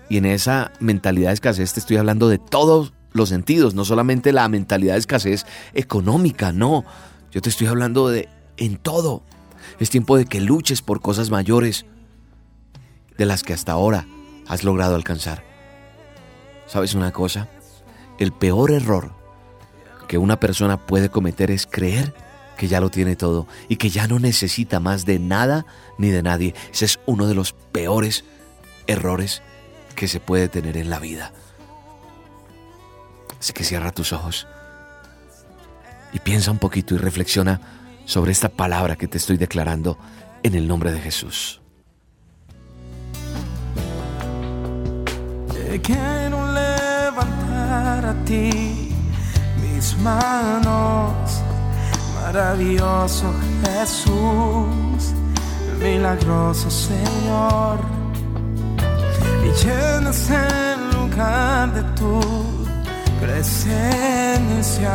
Y 0.10 0.18
en 0.18 0.26
esa 0.26 0.72
mentalidad 0.80 1.30
de 1.30 1.36
escasez 1.36 1.74
te 1.74 1.82
estoy 1.82 1.98
hablando 1.98 2.30
de 2.30 2.38
todos 2.38 2.94
los 3.12 3.30
sentidos, 3.30 3.74
no 3.74 3.86
solamente 3.86 4.32
la 4.32 4.48
mentalidad 4.48 4.94
de 4.94 5.00
escasez 5.00 5.46
económica, 5.74 6.52
no. 6.52 6.86
Yo 7.32 7.42
te 7.42 7.50
estoy 7.50 7.68
hablando 7.68 8.10
de 8.10 8.30
en 8.58 8.78
todo. 8.78 9.24
Es 9.80 9.90
tiempo 9.90 10.18
de 10.18 10.26
que 10.26 10.40
luches 10.40 10.82
por 10.82 11.02
cosas 11.02 11.30
mayores 11.30 11.86
de 13.18 13.26
las 13.26 13.44
que 13.44 13.54
hasta 13.54 13.74
ahora 13.74 14.08
has 14.50 14.64
logrado 14.66 14.96
alcanzar. 14.96 15.44
¿Sabes 16.66 16.96
una 16.96 17.14
cosa? 17.14 17.48
El 18.18 18.34
peor 18.34 18.72
error 18.72 19.14
que 20.10 20.18
una 20.18 20.40
persona 20.40 20.76
puede 20.86 21.10
cometer 21.10 21.52
es 21.52 21.66
creer 21.66 22.14
que 22.58 22.68
ya 22.68 22.82
lo 22.82 22.90
tiene 22.90 23.16
todo 23.16 23.48
y 23.70 23.78
que 23.78 23.90
ya 23.90 24.08
no 24.08 24.20
necesita 24.20 24.82
más 24.82 25.06
de 25.06 25.20
nada 25.20 25.66
ni 25.98 26.10
de 26.10 26.24
nadie. 26.24 26.56
Ese 26.74 26.86
es 26.86 27.00
uno 27.06 27.28
de 27.28 27.36
los 27.36 27.54
peores 27.54 28.26
errores 28.88 29.42
que 29.96 30.08
se 30.08 30.20
puede 30.20 30.50
tener 30.50 30.76
en 30.76 30.90
la 30.90 31.00
vida. 31.00 31.32
Así 33.40 33.54
que 33.54 33.64
cierra 33.64 33.92
tus 33.92 34.12
ojos 34.12 34.48
y 36.12 36.20
piensa 36.20 36.52
un 36.52 36.58
poquito 36.58 36.96
y 36.96 36.98
reflexiona 36.98 37.62
sobre 38.06 38.32
esta 38.32 38.50
palabra 38.50 38.96
que 38.96 39.08
te 39.08 39.20
estoy 39.20 39.38
declarando 39.38 39.98
en 40.42 40.56
el 40.56 40.68
nombre 40.68 40.92
de 40.92 41.00
Jesús. 41.00 41.59
Quiero 45.78 46.52
levantar 46.52 48.04
a 48.04 48.14
ti 48.26 48.90
mis 49.62 49.96
manos, 50.00 51.14
maravilloso 52.16 53.32
Jesús, 53.62 55.14
milagroso 55.80 56.72
Señor, 56.72 57.78
y 59.44 59.52
llenas 59.64 60.30
el 60.32 60.90
lugar 60.98 61.72
de 61.74 61.84
tu 61.94 62.20
presencia 63.22 64.92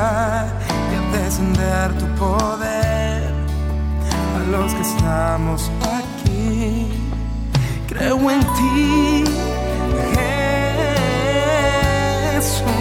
y 0.91 0.97
al 0.97 1.13
descender 1.13 1.99
tu 1.99 2.07
poder 2.17 3.33
a 4.35 4.39
los 4.51 4.75
que 4.75 4.83
estamos 4.83 5.71
aquí. 5.83 6.89
Creo 7.87 8.19
en 8.29 8.41
ti 8.41 9.25
Recibe 12.45 12.75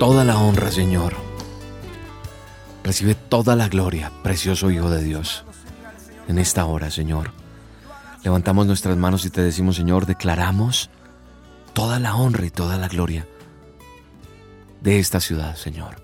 toda 0.00 0.24
la 0.24 0.38
honra, 0.38 0.70
Señor. 0.72 1.14
Recibe 2.82 3.14
toda 3.14 3.54
la 3.54 3.68
gloria, 3.68 4.10
precioso 4.22 4.70
Hijo 4.70 4.88
de 4.88 5.04
Dios. 5.04 5.44
En 6.26 6.38
esta 6.38 6.64
hora, 6.64 6.90
Señor, 6.90 7.32
levantamos 8.24 8.66
nuestras 8.66 8.96
manos 8.96 9.26
y 9.26 9.30
te 9.30 9.42
decimos, 9.42 9.76
Señor, 9.76 10.06
declaramos 10.06 10.88
toda 11.74 12.00
la 12.00 12.16
honra 12.16 12.46
y 12.46 12.50
toda 12.50 12.78
la 12.78 12.88
gloria 12.88 13.28
de 14.80 14.98
esta 14.98 15.20
ciudad, 15.20 15.54
Señor. 15.56 16.02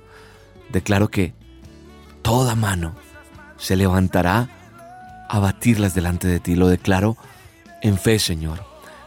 Declaro 0.68 1.09
que 1.09 1.32
toda 2.20 2.54
mano 2.54 2.94
se 3.56 3.76
levantará 3.76 4.50
a 5.30 5.38
batirlas 5.38 5.94
delante 5.94 6.28
de 6.28 6.38
ti. 6.38 6.54
Lo 6.54 6.68
declaro 6.68 7.16
en 7.80 7.96
fe, 7.96 8.18
Señor. 8.18 8.62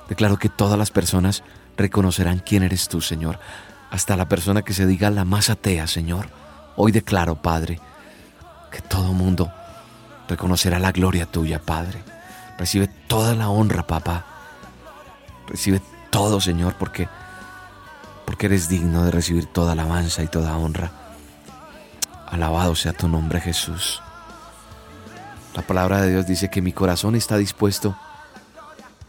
Declaro 0.08 0.39
que 0.39 0.49
todas 0.49 0.80
las 0.80 0.89
personas 0.89 1.43
reconocerán 1.78 2.39
quién 2.39 2.63
eres 2.63 2.88
tú, 2.88 3.02
Señor 3.02 3.39
hasta 3.89 4.15
la 4.15 4.28
persona 4.28 4.62
que 4.62 4.73
se 4.73 4.86
diga 4.86 5.10
la 5.10 5.25
más 5.25 5.49
atea, 5.49 5.88
Señor. 5.88 6.30
Hoy 6.75 6.91
declaro, 6.91 7.41
Padre, 7.41 7.80
que 8.71 8.82
todo 8.82 9.13
mundo 9.13 9.52
reconocerá 10.28 10.80
la 10.80 10.91
gloria 10.91 11.25
tuya, 11.25 11.60
Padre. 11.60 12.04
Recibe 12.58 12.88
toda 13.08 13.36
la 13.36 13.49
honra, 13.49 13.88
papá. 13.88 14.25
Recibe 15.47 15.82
todo, 16.10 16.39
Señor, 16.39 16.75
porque 16.78 17.08
porque 18.25 18.45
eres 18.45 18.69
digno 18.69 19.06
de 19.06 19.12
recibir 19.12 19.47
toda 19.47 19.71
alabanza 19.71 20.21
y 20.21 20.28
toda 20.28 20.56
honra. 20.56 20.91
Alabado 22.28 22.75
sea 22.75 22.93
tu 22.93 23.08
nombre, 23.08 23.41
Jesús. 23.41 24.04
La 25.56 25.63
palabra 25.63 26.02
de 26.02 26.12
Dios 26.12 26.28
dice 26.28 26.52
que 26.52 26.62
mi 26.62 26.71
corazón 26.71 27.15
está 27.15 27.38
dispuesto 27.38 27.97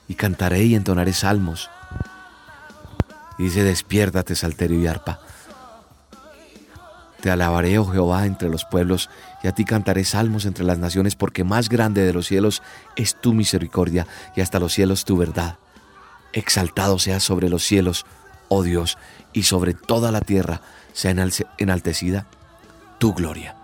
y 0.08 0.14
cantaré 0.14 0.64
y 0.64 0.74
entonaré 0.74 1.12
salmos 1.12 1.68
y 3.40 3.44
dice, 3.44 3.64
despiértate, 3.64 4.36
salterio 4.36 4.78
y 4.78 4.86
arpa. 4.86 5.18
Te 7.22 7.30
alabaré, 7.30 7.78
oh 7.78 7.86
Jehová, 7.86 8.26
entre 8.26 8.50
los 8.50 8.66
pueblos, 8.66 9.08
y 9.42 9.48
a 9.48 9.52
ti 9.52 9.64
cantaré 9.64 10.04
salmos 10.04 10.44
entre 10.44 10.62
las 10.62 10.76
naciones, 10.78 11.16
porque 11.16 11.42
más 11.42 11.70
grande 11.70 12.02
de 12.04 12.12
los 12.12 12.26
cielos 12.26 12.62
es 12.96 13.18
tu 13.18 13.32
misericordia, 13.32 14.06
y 14.36 14.42
hasta 14.42 14.58
los 14.58 14.74
cielos 14.74 15.06
tu 15.06 15.16
verdad. 15.16 15.56
Exaltado 16.34 16.98
sea 16.98 17.18
sobre 17.18 17.48
los 17.48 17.64
cielos, 17.64 18.04
oh 18.48 18.62
Dios, 18.62 18.98
y 19.32 19.44
sobre 19.44 19.72
toda 19.72 20.12
la 20.12 20.20
tierra 20.20 20.60
sea 20.92 21.14
enaltecida 21.56 22.26
tu 22.98 23.14
gloria. 23.14 23.56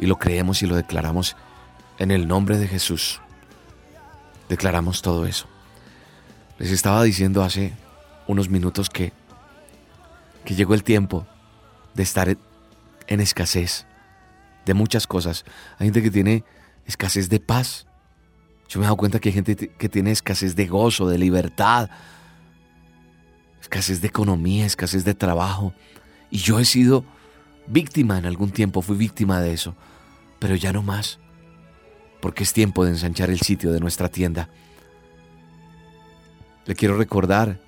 Y 0.00 0.06
lo 0.06 0.18
creemos 0.18 0.60
y 0.64 0.66
lo 0.66 0.74
declaramos 0.74 1.36
en 2.00 2.10
el 2.10 2.26
nombre 2.26 2.58
de 2.58 2.66
Jesús. 2.66 3.20
Declaramos 4.48 5.02
todo 5.02 5.24
eso. 5.24 5.46
Les 6.58 6.72
estaba 6.72 7.04
diciendo 7.04 7.44
hace 7.44 7.74
unos 8.26 8.48
minutos 8.48 8.90
que, 8.90 9.12
que 10.44 10.54
llegó 10.54 10.74
el 10.74 10.82
tiempo 10.82 11.26
de 11.94 12.02
estar 12.02 12.36
en 13.06 13.20
escasez 13.20 13.86
de 14.64 14.74
muchas 14.74 15.06
cosas. 15.06 15.44
Hay 15.78 15.86
gente 15.86 16.02
que 16.02 16.10
tiene 16.10 16.44
escasez 16.86 17.28
de 17.28 17.40
paz. 17.40 17.86
Yo 18.68 18.80
me 18.80 18.84
he 18.84 18.86
dado 18.86 18.96
cuenta 18.96 19.18
que 19.18 19.28
hay 19.28 19.34
gente 19.34 19.56
que 19.56 19.88
tiene 19.88 20.10
escasez 20.10 20.56
de 20.56 20.66
gozo, 20.66 21.08
de 21.08 21.18
libertad, 21.18 21.90
escasez 23.60 24.00
de 24.00 24.08
economía, 24.08 24.64
escasez 24.66 25.04
de 25.04 25.14
trabajo. 25.14 25.74
Y 26.30 26.38
yo 26.38 26.58
he 26.58 26.64
sido 26.64 27.04
víctima 27.66 28.18
en 28.18 28.26
algún 28.26 28.50
tiempo, 28.50 28.82
fui 28.82 28.96
víctima 28.96 29.40
de 29.40 29.52
eso, 29.52 29.74
pero 30.38 30.54
ya 30.56 30.72
no 30.72 30.82
más. 30.82 31.18
porque 32.24 32.42
es 32.42 32.54
tiempo 32.54 32.86
de 32.86 32.92
ensanchar 32.92 33.28
el 33.28 33.38
sitio 33.38 33.70
de 33.70 33.80
nuestra 33.80 34.08
tienda. 34.08 34.48
Le 36.64 36.74
quiero 36.74 36.96
recordar 36.96 37.60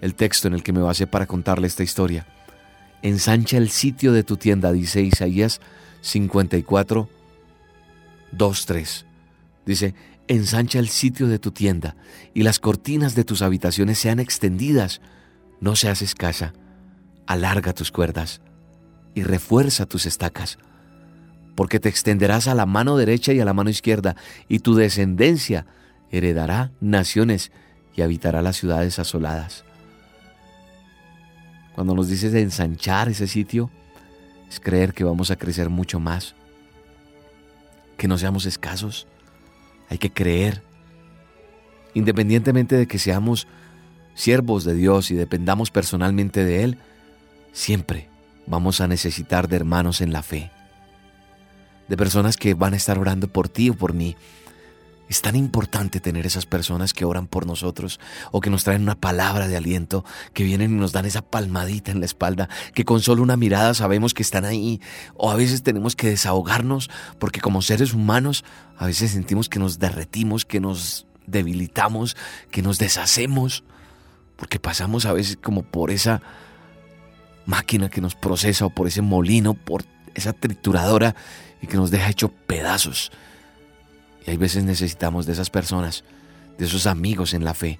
el 0.00 0.14
texto 0.14 0.48
en 0.48 0.54
el 0.54 0.62
que 0.62 0.72
me 0.72 0.80
basé 0.80 1.06
para 1.06 1.26
contarle 1.26 1.66
esta 1.66 1.82
historia. 1.82 2.26
Ensancha 3.02 3.56
el 3.56 3.70
sitio 3.70 4.12
de 4.12 4.24
tu 4.24 4.36
tienda, 4.36 4.72
dice 4.72 5.02
Isaías 5.02 5.60
54, 6.00 7.08
2, 8.32 8.66
3. 8.66 9.06
Dice, 9.66 9.94
ensancha 10.28 10.78
el 10.78 10.88
sitio 10.88 11.28
de 11.28 11.38
tu 11.38 11.50
tienda 11.50 11.96
y 12.34 12.42
las 12.42 12.58
cortinas 12.58 13.14
de 13.14 13.24
tus 13.24 13.42
habitaciones 13.42 13.98
sean 13.98 14.20
extendidas. 14.20 15.00
No 15.60 15.76
seas 15.76 16.02
escasa. 16.02 16.54
Alarga 17.26 17.72
tus 17.74 17.92
cuerdas 17.92 18.40
y 19.14 19.22
refuerza 19.22 19.84
tus 19.84 20.06
estacas, 20.06 20.58
porque 21.56 21.80
te 21.80 21.88
extenderás 21.88 22.46
a 22.46 22.54
la 22.54 22.66
mano 22.66 22.96
derecha 22.96 23.32
y 23.32 23.40
a 23.40 23.44
la 23.44 23.52
mano 23.52 23.68
izquierda, 23.68 24.16
y 24.48 24.60
tu 24.60 24.74
descendencia 24.74 25.66
heredará 26.10 26.70
naciones 26.80 27.50
y 27.94 28.02
habitará 28.02 28.42
las 28.42 28.56
ciudades 28.56 28.98
asoladas. 28.98 29.64
Cuando 31.78 31.94
nos 31.94 32.08
dices 32.08 32.32
de 32.32 32.42
ensanchar 32.42 33.08
ese 33.08 33.28
sitio, 33.28 33.70
es 34.50 34.58
creer 34.58 34.92
que 34.92 35.04
vamos 35.04 35.30
a 35.30 35.36
crecer 35.36 35.70
mucho 35.70 36.00
más, 36.00 36.34
que 37.96 38.08
no 38.08 38.18
seamos 38.18 38.46
escasos. 38.46 39.06
Hay 39.88 39.98
que 39.98 40.10
creer, 40.10 40.60
independientemente 41.94 42.74
de 42.74 42.88
que 42.88 42.98
seamos 42.98 43.46
siervos 44.14 44.64
de 44.64 44.74
Dios 44.74 45.12
y 45.12 45.14
dependamos 45.14 45.70
personalmente 45.70 46.44
de 46.44 46.64
Él, 46.64 46.78
siempre 47.52 48.08
vamos 48.48 48.80
a 48.80 48.88
necesitar 48.88 49.46
de 49.46 49.54
hermanos 49.54 50.00
en 50.00 50.12
la 50.12 50.24
fe, 50.24 50.50
de 51.86 51.96
personas 51.96 52.36
que 52.36 52.54
van 52.54 52.74
a 52.74 52.76
estar 52.76 52.98
orando 52.98 53.28
por 53.28 53.48
ti 53.48 53.70
o 53.70 53.74
por 53.74 53.94
mí, 53.94 54.16
es 55.08 55.22
tan 55.22 55.36
importante 55.36 56.00
tener 56.00 56.26
esas 56.26 56.46
personas 56.46 56.92
que 56.92 57.04
oran 57.04 57.26
por 57.26 57.46
nosotros 57.46 57.98
o 58.30 58.40
que 58.40 58.50
nos 58.50 58.64
traen 58.64 58.82
una 58.82 58.94
palabra 58.94 59.48
de 59.48 59.56
aliento, 59.56 60.04
que 60.34 60.44
vienen 60.44 60.72
y 60.72 60.74
nos 60.74 60.92
dan 60.92 61.06
esa 61.06 61.22
palmadita 61.22 61.90
en 61.90 62.00
la 62.00 62.06
espalda, 62.06 62.48
que 62.74 62.84
con 62.84 63.00
solo 63.00 63.22
una 63.22 63.36
mirada 63.36 63.72
sabemos 63.74 64.12
que 64.12 64.22
están 64.22 64.44
ahí. 64.44 64.80
O 65.14 65.30
a 65.30 65.36
veces 65.36 65.62
tenemos 65.62 65.96
que 65.96 66.08
desahogarnos 66.08 66.90
porque 67.18 67.40
como 67.40 67.62
seres 67.62 67.94
humanos 67.94 68.44
a 68.76 68.86
veces 68.86 69.12
sentimos 69.12 69.48
que 69.48 69.58
nos 69.58 69.78
derretimos, 69.78 70.44
que 70.44 70.60
nos 70.60 71.06
debilitamos, 71.26 72.16
que 72.50 72.62
nos 72.62 72.78
deshacemos, 72.78 73.64
porque 74.36 74.60
pasamos 74.60 75.06
a 75.06 75.12
veces 75.12 75.38
como 75.42 75.62
por 75.62 75.90
esa 75.90 76.22
máquina 77.46 77.88
que 77.88 78.02
nos 78.02 78.14
procesa 78.14 78.66
o 78.66 78.70
por 78.70 78.86
ese 78.86 79.00
molino, 79.00 79.54
por 79.54 79.84
esa 80.14 80.34
trituradora 80.34 81.16
y 81.62 81.66
que 81.66 81.76
nos 81.76 81.90
deja 81.90 82.10
hecho 82.10 82.28
pedazos. 82.28 83.10
Y 84.26 84.30
hay 84.30 84.36
veces 84.36 84.64
necesitamos 84.64 85.26
de 85.26 85.32
esas 85.32 85.50
personas, 85.50 86.04
de 86.58 86.64
esos 86.64 86.86
amigos 86.86 87.34
en 87.34 87.44
la 87.44 87.54
fe. 87.54 87.78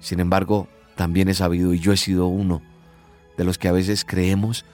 Sin 0.00 0.20
embargo, 0.20 0.68
también 0.96 1.28
he 1.28 1.34
sabido 1.34 1.74
y 1.74 1.80
yo 1.80 1.92
he 1.92 1.96
sido 1.96 2.26
uno 2.26 2.62
de 3.36 3.44
los 3.44 3.58
que 3.58 3.68
a 3.68 3.72
veces 3.72 4.04
creemos 4.04 4.64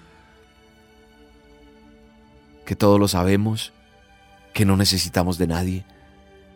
que 2.67 2.77
todo 2.77 2.99
lo 2.99 3.09
sabemos, 3.09 3.73
que 4.53 4.65
no 4.65 4.77
necesitamos 4.77 5.39
de 5.39 5.47
nadie, 5.47 5.85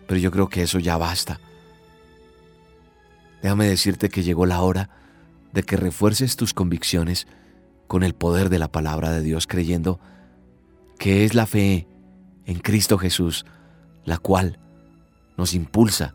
pero 0.07 0.21
yo 0.21 0.31
creo 0.31 0.49
que 0.49 0.63
eso 0.63 0.79
ya 0.79 0.97
basta. 0.97 1.41
Déjame 3.43 3.67
decirte 3.67 4.09
que 4.09 4.23
llegó 4.23 4.47
la 4.47 4.61
hora 4.61 4.91
de 5.53 5.63
que 5.63 5.77
refuerces 5.77 6.37
tus 6.37 6.55
convicciones 6.55 7.27
con 7.87 8.03
el 8.03 8.15
poder 8.15 8.49
de 8.49 8.59
la 8.59 8.69
palabra 8.69 9.13
de 9.13 9.23
Dios, 9.23 9.47
creyendo 9.47 10.01
que 10.99 11.25
es 11.25 11.35
la 11.35 11.47
fe 11.47 11.87
en 12.47 12.59
Cristo 12.59 12.99
Jesús 12.99 13.45
la 14.05 14.19
cual 14.19 14.59
nos 15.37 15.55
impulsa 15.55 16.15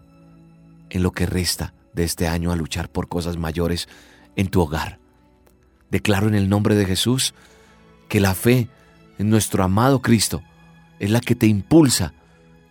en 0.89 1.04
lo 1.04 1.12
que 1.12 1.25
resta 1.25 1.73
de 1.93 2.04
este 2.04 2.28
año 2.28 2.52
a 2.52 2.56
luchar 2.56 2.89
por 2.89 3.08
cosas 3.08 3.38
mayores 3.38 3.88
en 4.36 4.47
tu 4.47 4.62
hogar. 4.62 4.99
Declaro 5.91 6.28
en 6.28 6.36
el 6.36 6.49
nombre 6.49 6.75
de 6.75 6.86
Jesús 6.86 7.34
que 8.08 8.19
la 8.19 8.34
fe 8.34 8.69
en 9.17 9.30
nuestro 9.30 9.63
amado 9.63 10.02
Cristo 10.02 10.41
es 10.99 11.10
la 11.10 11.19
que 11.19 11.36
te 11.36 11.47
impulsa 11.47 12.13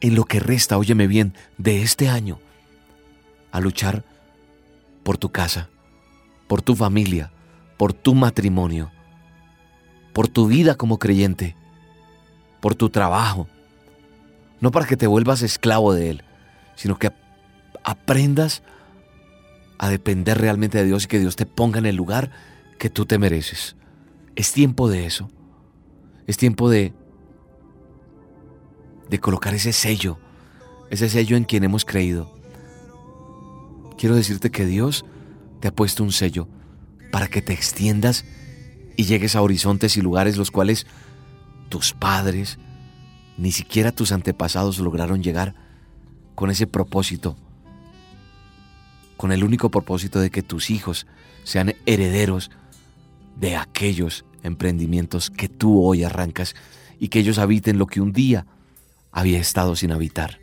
en 0.01 0.15
lo 0.15 0.25
que 0.25 0.41
resta, 0.41 0.79
óyeme 0.79 1.07
bien, 1.07 1.35
de 1.57 1.83
este 1.83 2.09
año 2.09 2.39
a 3.51 3.61
luchar 3.61 4.05
por 5.03 5.19
tu 5.19 5.31
casa, 5.31 5.69
por 6.47 6.63
tu 6.63 6.77
familia, 6.77 7.33
por 7.77 7.93
tu 7.93 8.15
matrimonio, 8.15 8.91
por 10.13 10.29
tu 10.29 10.47
vida 10.47 10.75
como 10.75 10.99
creyente, 10.99 11.57
por 12.61 12.75
tu 12.75 12.91
trabajo, 12.91 13.49
no 14.61 14.71
para 14.71 14.87
que 14.87 14.97
te 14.97 15.07
vuelvas 15.07 15.43
esclavo 15.43 15.95
de 15.95 16.11
Él, 16.11 16.25
sino 16.77 16.99
que 16.99 17.13
aprendas 17.85 18.63
a 19.79 19.89
depender 19.89 20.39
realmente 20.39 20.79
de 20.79 20.85
Dios 20.85 21.05
y 21.05 21.09
que 21.09 21.21
Dios 21.21 21.37
te 21.37 21.47
ponga 21.47 21.79
en 21.79 21.87
el 21.87 21.97
lugar 21.97 22.31
que 22.79 22.91
tú 22.91 23.07
te 23.07 23.19
mereces. 23.19 23.77
Es 24.37 24.53
tiempo 24.53 24.89
de 24.89 25.07
eso. 25.07 25.31
Es 26.27 26.37
tiempo 26.37 26.69
de 26.69 26.93
de 29.09 29.19
colocar 29.19 29.55
ese 29.55 29.73
sello, 29.73 30.19
ese 30.91 31.09
sello 31.09 31.37
en 31.37 31.45
quien 31.45 31.65
hemos 31.65 31.85
creído. 31.85 32.33
Quiero 33.97 34.15
decirte 34.15 34.51
que 34.51 34.67
Dios 34.67 35.05
te 35.61 35.69
ha 35.69 35.75
puesto 35.75 36.05
un 36.05 36.13
sello 36.13 36.49
para 37.11 37.29
que 37.29 37.43
te 37.43 37.53
extiendas 37.53 38.25
y 38.97 39.05
llegues 39.05 39.35
a 39.35 39.43
horizontes 39.43 39.97
y 39.97 40.03
lugares 40.03 40.37
los 40.37 40.51
cuales 40.51 40.87
tus 41.69 41.93
padres, 41.93 42.59
ni 43.39 43.53
siquiera 43.53 43.93
tus 43.93 44.13
antepasados 44.13 44.79
lograron 44.81 45.23
llegar 45.23 45.55
con 46.35 46.51
ese 46.51 46.67
propósito, 46.67 47.37
con 49.17 49.33
el 49.33 49.45
único 49.45 49.71
propósito 49.71 50.21
de 50.21 50.31
que 50.31 50.43
tus 50.43 50.71
hijos 50.71 51.07
sean 51.45 51.75
herederos 51.87 52.51
de 53.37 53.57
aquellos 53.57 54.25
emprendimientos 54.43 55.31
que 55.31 55.49
tú 55.49 55.83
hoy 55.83 56.05
arrancas 56.05 56.55
y 56.99 57.09
que 57.09 57.21
ellos 57.21 57.39
habiten 57.39 57.79
lo 57.79 57.87
que 57.87 58.01
un 58.01 58.13
día 58.13 58.47
había 59.13 59.39
estado 59.39 59.77
sin 59.77 59.93
habitar. 59.93 60.41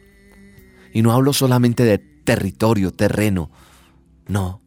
Y 0.93 1.01
no 1.01 1.11
hablo 1.11 1.33
solamente 1.33 1.83
de 1.83 1.97
territorio, 1.97 2.91
terreno, 2.91 3.51
no, 4.27 4.61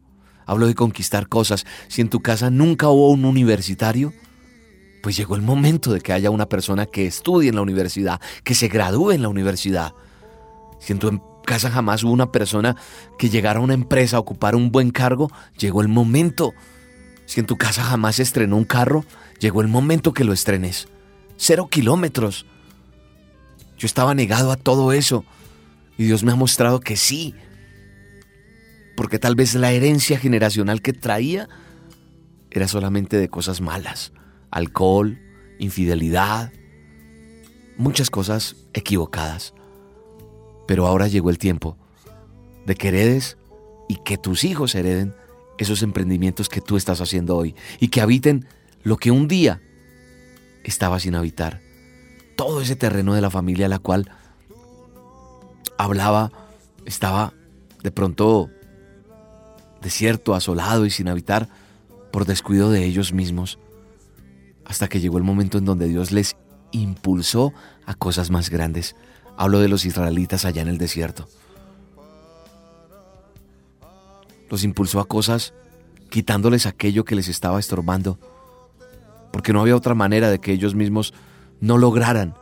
hablo 0.45 0.67
de 0.67 0.75
conquistar 0.75 1.27
cosas. 1.27 1.65
Si 1.87 2.01
en 2.01 2.09
tu 2.09 2.21
casa 2.21 2.51
nunca 2.51 2.89
hubo 2.89 3.09
un 3.09 3.25
universitario, 3.25 4.13
pues 5.01 5.15
llegó 5.15 5.35
el 5.35 5.41
momento 5.41 5.93
de 5.93 6.01
que 6.01 6.13
haya 6.13 6.29
una 6.29 6.47
persona 6.47 6.85
que 6.85 7.07
estudie 7.07 7.49
en 7.49 7.55
la 7.55 7.61
universidad, 7.61 8.19
que 8.43 8.55
se 8.55 8.67
gradúe 8.67 9.11
en 9.11 9.21
la 9.21 9.29
universidad. 9.29 9.93
Si 10.79 10.93
en 10.93 10.99
tu 10.99 11.21
casa 11.45 11.71
jamás 11.71 12.03
hubo 12.03 12.11
una 12.11 12.31
persona 12.31 12.75
que 13.17 13.29
llegara 13.29 13.59
a 13.59 13.63
una 13.63 13.73
empresa 13.73 14.17
a 14.17 14.19
ocupar 14.19 14.55
un 14.55 14.71
buen 14.71 14.91
cargo, 14.91 15.31
llegó 15.57 15.81
el 15.81 15.87
momento. 15.87 16.53
Si 17.25 17.39
en 17.39 17.45
tu 17.45 17.57
casa 17.57 17.83
jamás 17.83 18.17
se 18.17 18.23
estrenó 18.23 18.57
un 18.57 18.65
carro, 18.65 19.05
llegó 19.39 19.61
el 19.61 19.67
momento 19.67 20.13
que 20.13 20.23
lo 20.23 20.33
estrenes. 20.33 20.87
Cero 21.37 21.67
kilómetros. 21.69 22.45
Yo 23.77 23.85
estaba 23.85 24.13
negado 24.13 24.51
a 24.51 24.57
todo 24.57 24.91
eso 24.91 25.23
y 25.97 26.05
Dios 26.05 26.23
me 26.23 26.33
ha 26.33 26.35
mostrado 26.35 26.81
que 26.81 26.97
sí. 26.97 27.35
Porque 28.97 29.19
tal 29.19 29.35
vez 29.35 29.55
la 29.55 29.71
herencia 29.71 30.19
generacional 30.19 30.81
que 30.81 30.91
traía 30.91 31.47
era 32.51 32.67
solamente 32.67 33.17
de 33.17 33.29
cosas 33.29 33.61
malas 33.61 34.11
alcohol, 34.51 35.19
infidelidad, 35.59 36.51
muchas 37.77 38.09
cosas 38.09 38.55
equivocadas. 38.73 39.53
Pero 40.67 40.87
ahora 40.87 41.07
llegó 41.07 41.29
el 41.29 41.37
tiempo 41.37 41.77
de 42.65 42.75
que 42.75 42.89
heredes 42.89 43.37
y 43.87 43.95
que 43.95 44.17
tus 44.17 44.43
hijos 44.43 44.75
hereden 44.75 45.15
esos 45.57 45.83
emprendimientos 45.83 46.47
que 46.47 46.61
tú 46.61 46.77
estás 46.77 47.01
haciendo 47.01 47.35
hoy 47.35 47.55
y 47.79 47.89
que 47.89 48.01
habiten 48.01 48.47
lo 48.83 48.97
que 48.97 49.11
un 49.11 49.27
día 49.27 49.61
estaba 50.63 50.99
sin 50.99 51.15
habitar. 51.15 51.61
Todo 52.35 52.61
ese 52.61 52.75
terreno 52.75 53.13
de 53.13 53.21
la 53.21 53.29
familia 53.29 53.65
a 53.65 53.69
la 53.69 53.79
cual 53.79 54.09
hablaba 55.77 56.31
estaba 56.85 57.33
de 57.83 57.91
pronto 57.91 58.49
desierto, 59.81 60.35
asolado 60.35 60.85
y 60.85 60.89
sin 60.89 61.07
habitar 61.07 61.49
por 62.11 62.25
descuido 62.25 62.71
de 62.71 62.85
ellos 62.85 63.13
mismos 63.13 63.59
hasta 64.69 64.87
que 64.87 65.01
llegó 65.01 65.17
el 65.17 65.23
momento 65.23 65.57
en 65.57 65.65
donde 65.65 65.87
Dios 65.87 66.11
les 66.11 66.37
impulsó 66.71 67.53
a 67.85 67.95
cosas 67.95 68.29
más 68.29 68.51
grandes. 68.51 68.95
Hablo 69.35 69.59
de 69.59 69.67
los 69.67 69.83
israelitas 69.83 70.45
allá 70.45 70.61
en 70.61 70.67
el 70.67 70.77
desierto. 70.77 71.27
Los 74.47 74.63
impulsó 74.63 74.99
a 74.99 75.07
cosas 75.07 75.53
quitándoles 76.09 76.67
aquello 76.67 77.03
que 77.03 77.15
les 77.15 77.27
estaba 77.27 77.59
estorbando, 77.59 78.19
porque 79.33 79.53
no 79.53 79.61
había 79.61 79.75
otra 79.75 79.95
manera 79.95 80.29
de 80.29 80.39
que 80.39 80.51
ellos 80.51 80.75
mismos 80.75 81.15
no 81.59 81.79
lograran 81.79 82.35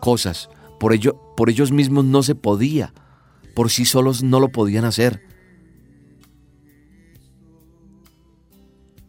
cosas. 0.00 0.50
Por, 0.78 0.92
ello, 0.92 1.18
por 1.34 1.48
ellos 1.48 1.72
mismos 1.72 2.04
no 2.04 2.22
se 2.22 2.34
podía, 2.34 2.92
por 3.54 3.70
sí 3.70 3.86
solos 3.86 4.22
no 4.22 4.38
lo 4.38 4.50
podían 4.50 4.84
hacer. 4.84 5.22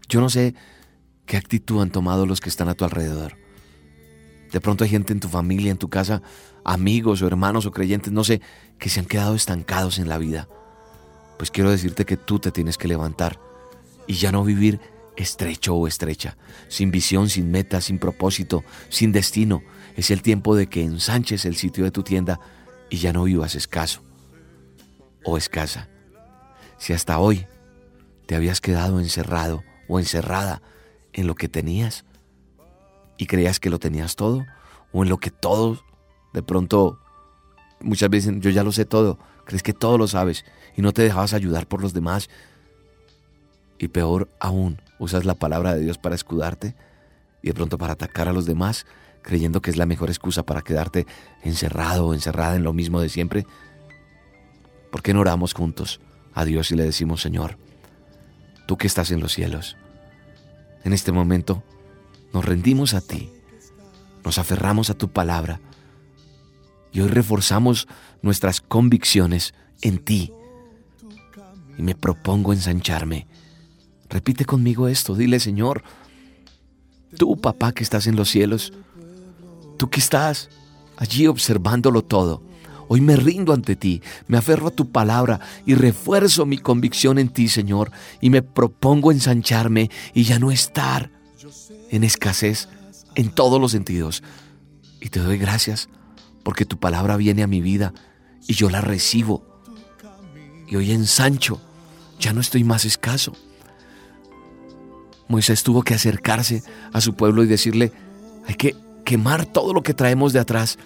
Yo 0.08 0.22
no 0.22 0.30
sé 0.30 0.56
¿Qué 1.32 1.38
actitud 1.38 1.82
han 1.82 1.92
tomado 1.92 2.26
los 2.26 2.42
que 2.42 2.50
están 2.50 2.68
a 2.68 2.74
tu 2.74 2.84
alrededor? 2.84 3.38
De 4.52 4.60
pronto 4.60 4.84
hay 4.84 4.90
gente 4.90 5.14
en 5.14 5.22
tu 5.22 5.30
familia, 5.30 5.72
en 5.72 5.78
tu 5.78 5.88
casa, 5.88 6.22
amigos 6.66 7.22
o 7.22 7.28
hermanos 7.28 7.66
o 7.66 7.72
creyentes, 7.72 8.12
no 8.12 8.26
sé, 8.26 8.42
que 8.78 8.90
se 8.90 9.00
han 9.00 9.06
quedado 9.06 9.34
estancados 9.34 9.98
en 9.98 10.10
la 10.10 10.18
vida. 10.18 10.50
Pues 11.38 11.50
quiero 11.50 11.72
decirte 11.72 12.04
que 12.04 12.18
tú 12.18 12.40
te 12.40 12.52
tienes 12.52 12.78
que 12.78 12.90
levantar 12.90 13.40
y 14.08 14.16
ya 14.16 14.34
no 14.34 14.44
vivir 14.44 14.82
estrecho 15.16 15.74
o 15.74 15.88
estrecha, 15.88 16.36
sin 16.68 16.92
visión, 16.92 17.30
sin 17.30 17.50
meta, 17.50 17.80
sin 17.80 17.98
propósito, 17.98 18.66
sin 18.90 19.14
destino. 19.14 19.64
Es 19.96 20.12
el 20.12 20.24
tiempo 20.24 20.54
de 20.54 20.68
que 20.68 20.84
ensanches 20.84 21.46
el 21.46 21.56
sitio 21.56 21.86
de 21.86 21.92
tu 21.92 22.04
tienda 22.04 22.42
y 22.90 22.98
ya 22.98 23.14
no 23.14 23.24
vivas 23.24 23.56
escaso 23.56 24.04
o 25.24 25.38
escasa. 25.38 25.88
Si 26.78 26.92
hasta 26.92 27.20
hoy 27.20 27.48
te 28.26 28.36
habías 28.36 28.60
quedado 28.60 29.00
encerrado 29.00 29.64
o 29.88 29.98
encerrada 29.98 30.62
en 31.14 31.28
lo 31.28 31.36
que 31.36 31.50
tenías 31.50 32.06
y 33.18 33.28
creías 33.28 33.60
que 33.60 33.70
lo 33.70 33.80
tenías 33.80 34.16
todo, 34.16 34.46
o 34.92 35.04
en 35.04 35.10
lo 35.10 35.18
que 35.18 35.30
todos, 35.30 35.84
de 36.34 36.42
pronto, 36.42 37.00
muchas 37.80 38.10
veces 38.10 38.34
yo 38.40 38.50
ya 38.50 38.64
lo 38.64 38.72
sé 38.72 38.86
todo, 38.86 39.20
crees 39.46 39.64
que 39.64 39.74
todo 39.74 39.98
lo 39.98 40.08
sabes 40.08 40.46
y 40.76 40.82
no 40.82 40.92
te 40.92 41.02
dejabas 41.04 41.34
ayudar 41.34 41.68
por 41.68 41.82
los 41.82 41.94
demás. 41.94 42.30
Y 43.78 43.88
peor 43.88 44.30
aún, 44.40 44.82
usas 45.00 45.26
la 45.26 45.36
palabra 45.36 45.76
de 45.76 45.82
Dios 45.82 45.98
para 45.98 46.16
escudarte 46.16 46.76
y 47.42 47.48
de 47.48 47.54
pronto 47.54 47.78
para 47.78 47.94
atacar 47.94 48.28
a 48.28 48.34
los 48.34 48.46
demás, 48.46 48.86
creyendo 49.22 49.62
que 49.62 49.72
es 49.72 49.78
la 49.78 49.86
mejor 49.86 50.10
excusa 50.10 50.44
para 50.44 50.62
quedarte 50.62 51.08
encerrado 51.44 52.08
o 52.08 52.14
encerrada 52.14 52.56
en 52.56 52.64
lo 52.64 52.74
mismo 52.74 53.02
de 53.02 53.10
siempre. 53.10 53.46
¿Por 54.92 55.02
qué 55.02 55.14
no 55.14 55.22
oramos 55.22 55.54
juntos 55.54 56.00
a 56.34 56.46
Dios 56.46 56.72
y 56.72 56.76
le 56.76 56.84
decimos, 56.84 57.22
Señor, 57.22 57.58
tú 58.68 58.78
que 58.78 58.88
estás 58.88 59.12
en 59.12 59.20
los 59.20 59.34
cielos, 59.34 59.78
en 60.84 60.94
este 60.94 61.12
momento 61.12 61.64
nos 62.34 62.46
rendimos 62.46 62.94
a 62.94 63.02
ti, 63.02 63.30
nos 64.24 64.38
aferramos 64.38 64.90
a 64.90 64.94
tu 64.94 65.10
palabra 65.10 65.60
y 66.92 67.02
hoy 67.02 67.08
reforzamos 67.08 67.88
nuestras 68.22 68.62
convicciones 68.62 69.54
en 69.82 70.00
ti. 70.00 70.32
Y 71.78 71.82
me 71.82 71.96
propongo 71.96 72.54
ensancharme. 72.54 73.28
Repite 74.10 74.46
conmigo 74.46 74.88
esto, 74.88 75.16
dile 75.16 75.40
Señor, 75.40 75.84
tú 77.18 77.38
papá 77.38 77.72
que 77.72 77.84
estás 77.84 78.08
en 78.08 78.16
los 78.16 78.30
cielos, 78.30 78.74
tú 79.78 79.90
que 79.90 80.00
estás 80.00 80.50
allí 80.98 81.28
observándolo 81.28 82.04
todo, 82.04 82.44
Hoy 82.94 83.00
me 83.00 83.16
rindo 83.16 83.54
ante 83.54 83.78
ti, 83.78 84.02
me 84.28 84.38
aferro 84.38 84.68
a 84.68 84.72
tu 84.72 84.92
palabra 84.92 85.40
y 85.66 85.76
refuerzo 85.76 86.46
mi 86.46 86.58
convicción 86.58 87.20
en 87.20 87.30
ti, 87.30 87.48
Señor, 87.48 87.90
y 88.20 88.30
me 88.30 88.42
propongo 88.42 89.14
ensancharme 89.14 89.90
y 90.14 90.24
ya 90.24 90.40
no 90.40 90.52
estar 90.52 91.10
en 91.90 92.04
escasez 92.04 92.68
en 93.16 93.30
todos 93.30 93.62
los 93.62 93.72
sentidos. 93.72 94.24
Y 95.00 95.08
te 95.08 95.22
doy 95.22 95.38
gracias 95.38 95.88
porque 96.44 96.66
tu 96.66 96.82
palabra 96.82 97.16
viene 97.16 97.44
a 97.44 97.48
mi 97.48 97.62
vida 97.62 97.94
y 98.46 98.56
yo 98.56 98.70
la 98.70 98.82
recibo. 98.82 99.42
Y 100.68 100.76
hoy 100.76 100.92
ensancho, 100.92 101.62
ya 102.20 102.34
no 102.34 102.42
estoy 102.42 102.66
más 102.66 102.84
escaso. 102.84 103.32
Moisés 105.30 105.64
tuvo 105.64 105.82
que 105.84 105.94
acercarse 105.94 106.62
a 106.92 107.00
su 107.00 107.16
pueblo 107.16 107.42
y 107.46 107.48
decirle, 107.48 107.94
hay 108.46 108.56
que 108.56 108.76
quemar 109.06 109.46
todo 109.46 109.74
lo 109.74 109.82
que 109.82 109.94
traemos 109.94 110.34
de 110.34 110.40
atrás 110.40 110.78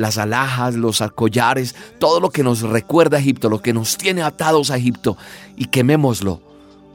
las 0.00 0.16
alhajas, 0.16 0.76
los 0.76 1.04
collares, 1.14 1.76
todo 1.98 2.20
lo 2.20 2.30
que 2.30 2.42
nos 2.42 2.62
recuerda 2.62 3.18
a 3.18 3.20
Egipto, 3.20 3.50
lo 3.50 3.60
que 3.60 3.74
nos 3.74 3.98
tiene 3.98 4.22
atados 4.22 4.70
a 4.70 4.78
Egipto, 4.78 5.18
y 5.56 5.66
quemémoslo, 5.66 6.40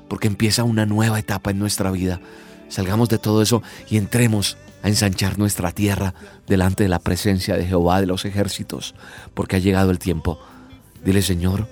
porque 0.08 0.28
empieza 0.28 0.63
una 0.63 0.88
nueva 0.88 1.20
etapa 1.20 1.52
en 1.52 1.60
nuestra 1.60 1.91
vida. 1.91 2.20
Salgamos 2.68 3.08
de 3.10 3.20
todo 3.20 3.44
eso 3.44 3.62
y 3.89 3.98
entremos 3.98 4.58
a 4.82 4.88
ensanchar 4.88 5.38
nuestra 5.38 5.72
tierra 5.72 6.15
delante 6.48 6.82
de 6.82 6.89
la 6.89 6.98
presencia 6.98 7.56
de 7.56 7.68
Jehová 7.68 8.02
de 8.02 8.08
los 8.08 8.26
ejércitos, 8.26 8.96
porque 9.36 9.58
ha 9.58 9.60
llegado 9.60 9.91
el 9.91 10.00
tiempo. 10.00 10.39
Dile, 11.04 11.22
Señor, 11.22 11.68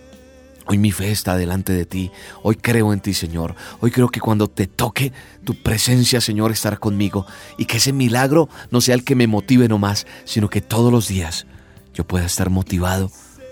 Hoy 0.66 0.78
mi 0.78 0.92
fe 0.92 1.12
está 1.12 1.36
delante 1.36 1.74
de 1.74 1.86
ti. 1.86 2.12
Hoy 2.42 2.56
creo 2.56 2.94
en 2.94 3.02
ti, 3.02 3.14
Señor. 3.14 3.56
Hoy 3.82 3.92
creo 3.92 4.10
que 4.10 4.22
cuando 4.22 4.48
te 4.48 4.68
toque, 4.68 5.12
tu 5.44 5.62
presencia, 5.62 6.22
Señor, 6.22 6.52
estará 6.52 6.78
conmigo. 6.78 7.26
Y 7.58 7.66
que 7.66 7.78
ese 7.78 7.92
milagro 7.92 8.50
no 8.72 8.80
sea 8.80 8.96
el 8.96 9.04
que 9.04 9.16
me 9.16 9.28
motive 9.28 9.68
nomás, 9.68 10.08
sino 10.24 10.50
que 10.50 10.62
todos 10.62 10.92
los 10.92 11.08
días 11.08 11.46
yo 11.94 12.06
pueda 12.06 12.26
estar 12.26 12.50
motivado 12.50 13.12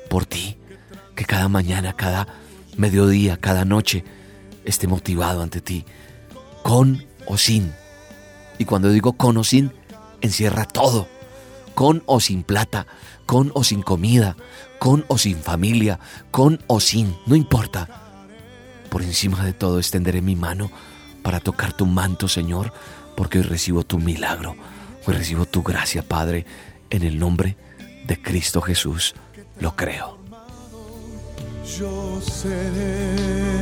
por 0.09 0.25
ti. 0.25 0.57
Que 1.15 1.25
cada 1.25 1.49
mañana, 1.49 1.93
cada 1.93 2.27
mediodía, 2.77 3.35
cada 3.37 3.65
noche 3.65 4.05
esté 4.63 4.87
motivado 4.87 5.41
ante 5.41 5.59
ti. 5.59 5.85
Con 6.63 7.05
o 7.25 7.37
sin. 7.37 7.73
Y 8.57 8.65
cuando 8.65 8.89
digo 8.89 9.13
con 9.13 9.35
o 9.35 9.43
sin, 9.43 9.73
encierra 10.21 10.65
todo. 10.65 11.09
Con 11.75 12.03
o 12.05 12.19
sin 12.19 12.43
plata, 12.43 12.87
con 13.31 13.49
o 13.55 13.63
sin 13.63 13.81
comida, 13.81 14.35
con 14.77 15.05
o 15.07 15.17
sin 15.17 15.37
familia, 15.37 16.01
con 16.31 16.59
o 16.67 16.81
sin, 16.81 17.15
no 17.25 17.37
importa. 17.37 17.87
Por 18.89 19.03
encima 19.03 19.45
de 19.45 19.53
todo 19.53 19.79
extenderé 19.79 20.21
mi 20.21 20.35
mano 20.35 20.69
para 21.23 21.39
tocar 21.39 21.71
tu 21.71 21.85
manto, 21.85 22.27
Señor, 22.27 22.73
porque 23.15 23.37
hoy 23.37 23.45
recibo 23.45 23.85
tu 23.85 23.99
milagro, 23.99 24.57
hoy 25.07 25.13
recibo 25.13 25.45
tu 25.45 25.63
gracia, 25.63 26.03
Padre, 26.03 26.45
en 26.89 27.03
el 27.03 27.17
nombre 27.19 27.55
de 28.05 28.21
Cristo 28.21 28.59
Jesús. 28.61 29.15
Lo 29.61 29.77
creo. 29.77 30.17
Yo 31.79 32.19
seré. 32.19 33.61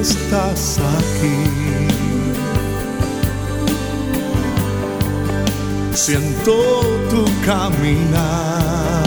estás 0.00 0.78
aquí. 0.78 1.54
Siento 5.94 6.54
tu 7.10 7.24
caminar. 7.44 9.04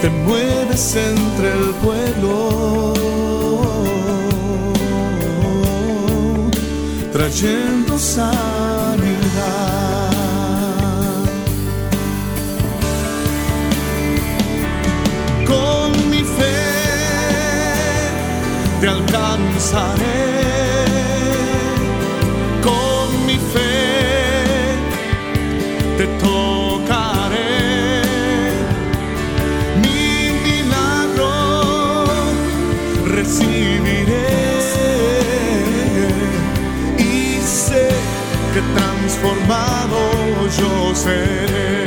Te 0.00 0.08
mueves 0.10 0.94
entre 0.94 1.52
el 1.52 1.74
pueblo, 1.82 2.94
trayendo 7.12 7.98
sanidad. 7.98 8.57
Alcanzaré. 19.08 20.04
Con 22.62 23.26
mi 23.26 23.36
fe 23.36 24.76
te 25.96 26.06
tocaré. 26.18 28.02
Mi 29.82 30.30
milagro 30.46 32.04
recibiré. 33.06 34.26
Y 36.98 37.40
sé 37.40 37.88
que 38.52 38.60
transformado 38.78 39.98
yo 40.58 40.94
seré. 40.94 41.77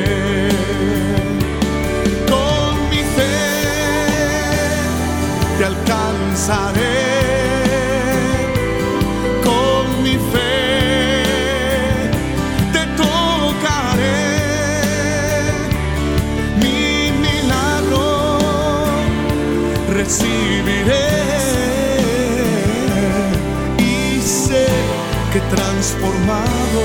Transformado 26.01 26.83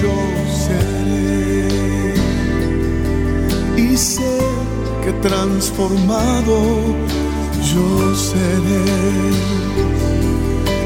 yo 0.00 0.16
seré 0.64 2.14
y 3.76 3.96
sé 3.96 4.38
que 5.04 5.12
transformado 5.28 6.58
yo 7.70 8.14
seré. 8.14 8.84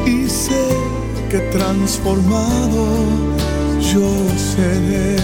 Y 0.06 0.28
sé 0.28 0.64
que 1.30 1.38
transformado 1.52 2.87
yo 3.92 4.11
seré. 4.54 5.16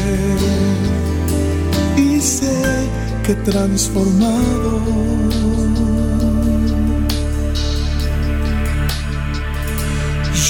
Y 1.97 2.21
sé 2.21 2.89
que 3.25 3.35
transformado 3.51 4.81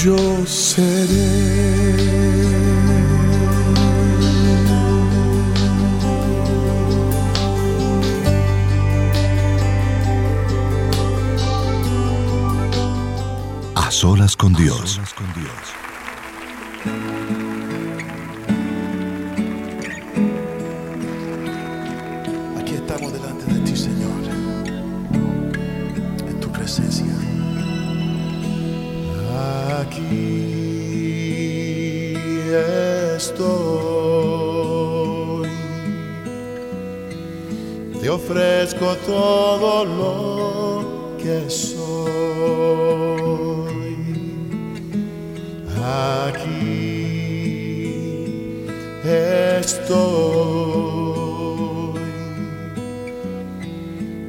yo 0.03 0.47
seré. 0.47 1.87
solas 13.97 14.37
con 14.37 14.53
Dios. 14.53 15.01
Aquí 15.01 15.86
ofrezco 38.27 38.97
todo 39.07 39.85
lo 39.85 41.17
que 41.17 41.49
soy. 41.49 41.87
aquí 45.85 46.57
estoy. 49.05 49.97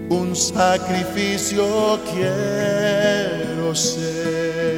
Un 0.10 0.36
sacrificio 0.36 2.00
quiero 2.12 3.74
ser. 3.74 4.78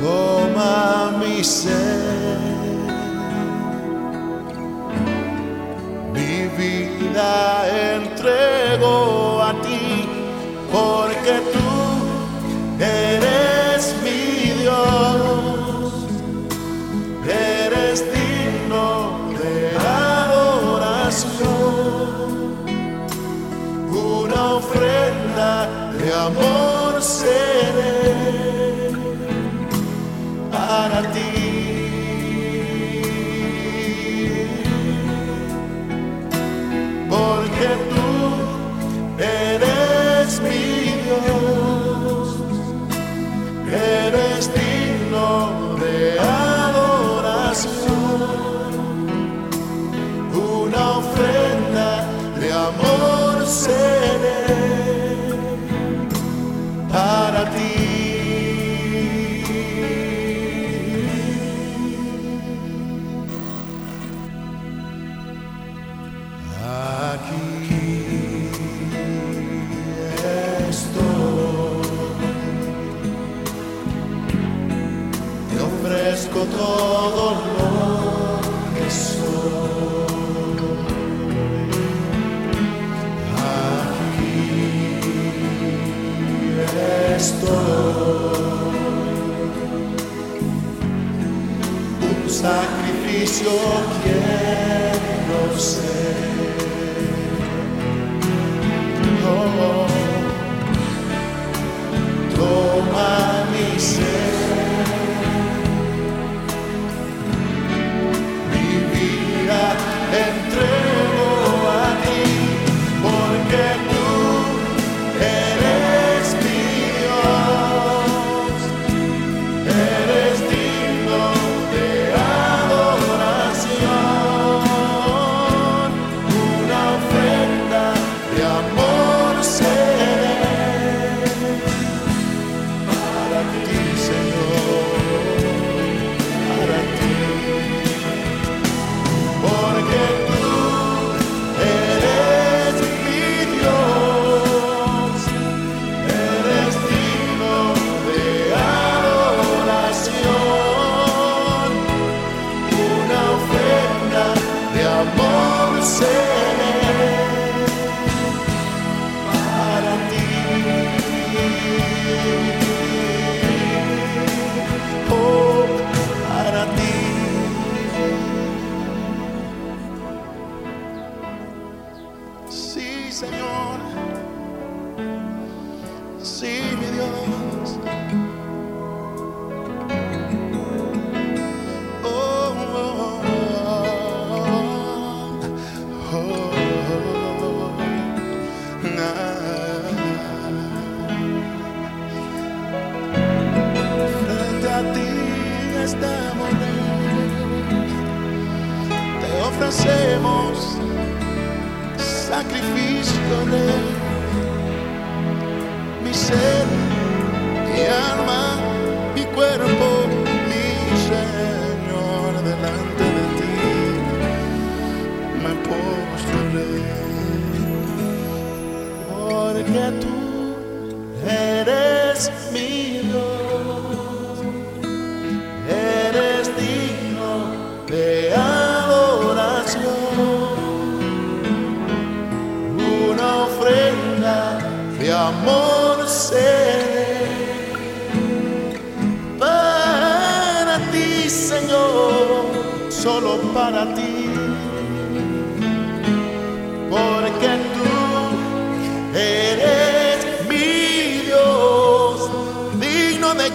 Toma 0.00 1.18
mi 1.20 1.44
ser, 1.44 2.09
entrego 7.96 9.42
a 9.42 9.52
ti 9.62 10.08
porque 10.72 11.34
tú 11.52 11.70
eres 12.82 13.80
mi 14.04 14.22
Dios, 14.62 15.92
eres 17.26 17.96
digno 18.14 18.88
de 19.40 19.54
adoración, 19.78 21.40
una 23.88 24.40
ofrenda 24.60 25.52
de 25.98 26.08
amor 26.14 26.92
seré 27.02 27.59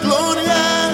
gloria, 0.01 0.91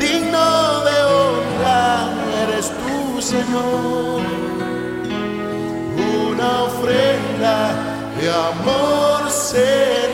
digno 0.00 0.84
de 0.88 0.96
honra, 1.12 2.08
eres 2.42 2.70
tú, 2.80 3.20
Señor. 3.20 4.22
Una 6.30 6.62
ofrenda 6.64 7.56
de 8.20 8.30
amor 8.30 9.30
será. 9.30 10.13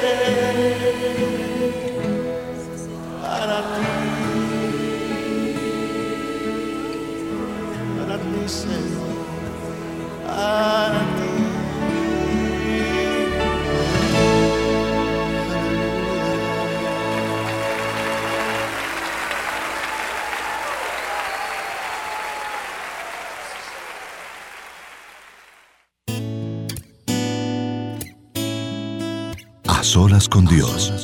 con 30.40 30.46
Dios. 30.46 30.99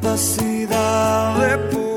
capacidad 0.00 1.36
de 1.38 1.87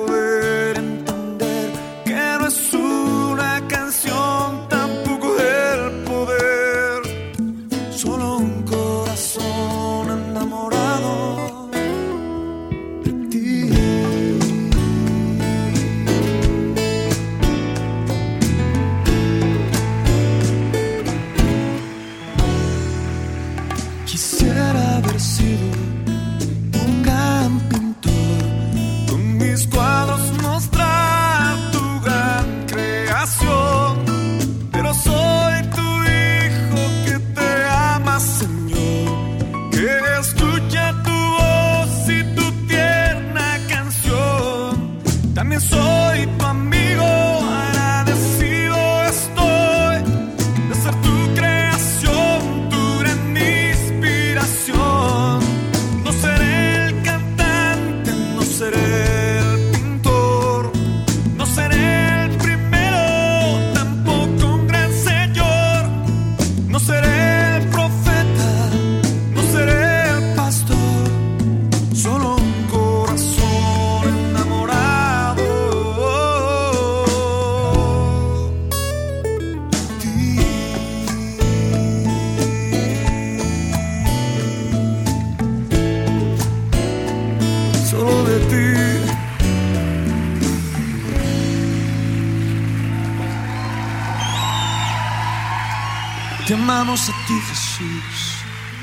A 96.82 97.14
ti, 97.28 97.40
Jesús. 97.48 98.38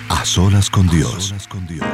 A 0.08 0.24
solas 0.24 0.70
con 0.70 0.86
Dios. 0.86 1.16
A 1.16 1.20
solas 1.20 1.48
con 1.48 1.66
Dios. 1.66 1.84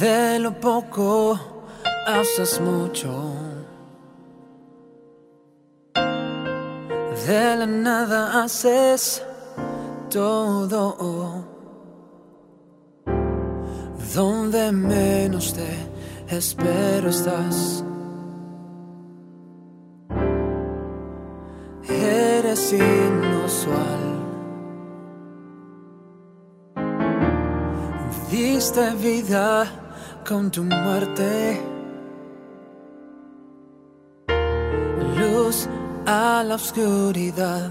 De 0.00 0.50
poco 0.58 1.49
haces 2.06 2.60
mucho. 2.60 3.10
De 7.26 7.56
la 7.56 7.66
nada 7.66 8.42
haces 8.42 9.22
todo. 10.08 11.44
Donde 14.14 14.72
menos 14.72 15.54
te 15.54 16.36
espero 16.36 17.10
estás. 17.10 17.84
Eres 21.88 22.72
inusual. 22.72 24.10
Diste 28.30 28.90
vida 28.94 29.66
con 30.26 30.50
tu 30.50 30.62
muerte. 30.64 31.79
luz 35.50 35.68
a 36.06 36.42
la 36.44 36.54
oscuridad. 36.54 37.70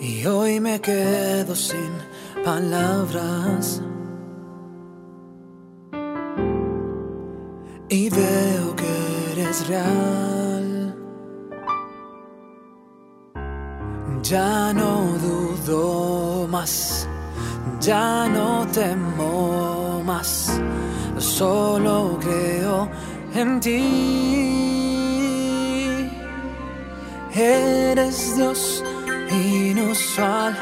Y 0.00 0.26
hoy 0.26 0.60
me 0.60 0.80
quedo 0.80 1.54
sin 1.54 1.92
palabras. 2.44 3.82
Y 7.88 8.10
veo 8.10 8.76
que 8.76 9.32
eres 9.32 9.66
real. 9.68 10.94
Ya 14.22 14.74
no 14.74 14.92
dudo 15.26 16.46
más, 16.48 17.08
ya 17.80 18.28
no 18.28 18.66
temo 18.66 20.02
más, 20.04 20.60
solo 21.16 22.18
creo 22.20 22.90
en 23.38 23.60
ti. 23.60 23.84
Eres 27.34 28.36
Dios 28.36 28.84
inusual, 29.30 30.56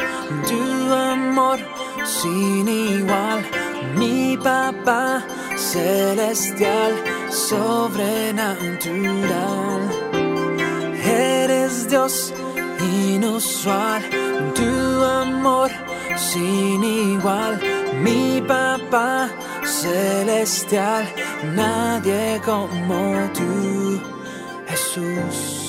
tu 0.49 0.93
amor 0.93 1.59
sin 2.05 2.68
igual, 2.68 3.45
mi 3.99 4.37
papá 4.37 5.24
celestial, 5.57 6.93
sobrenatural. 7.31 9.81
Eres 11.03 11.89
Dios 11.89 12.35
inusual, 13.09 14.03
tu 14.55 15.05
amor 15.22 15.70
sin 16.16 16.85
igual, 16.85 17.59
mi 18.05 18.43
papá 18.43 19.31
celestial, 19.67 21.05
nadie 21.55 22.41
como 22.45 23.29
tú, 23.35 24.01
Jesús. 24.69 25.66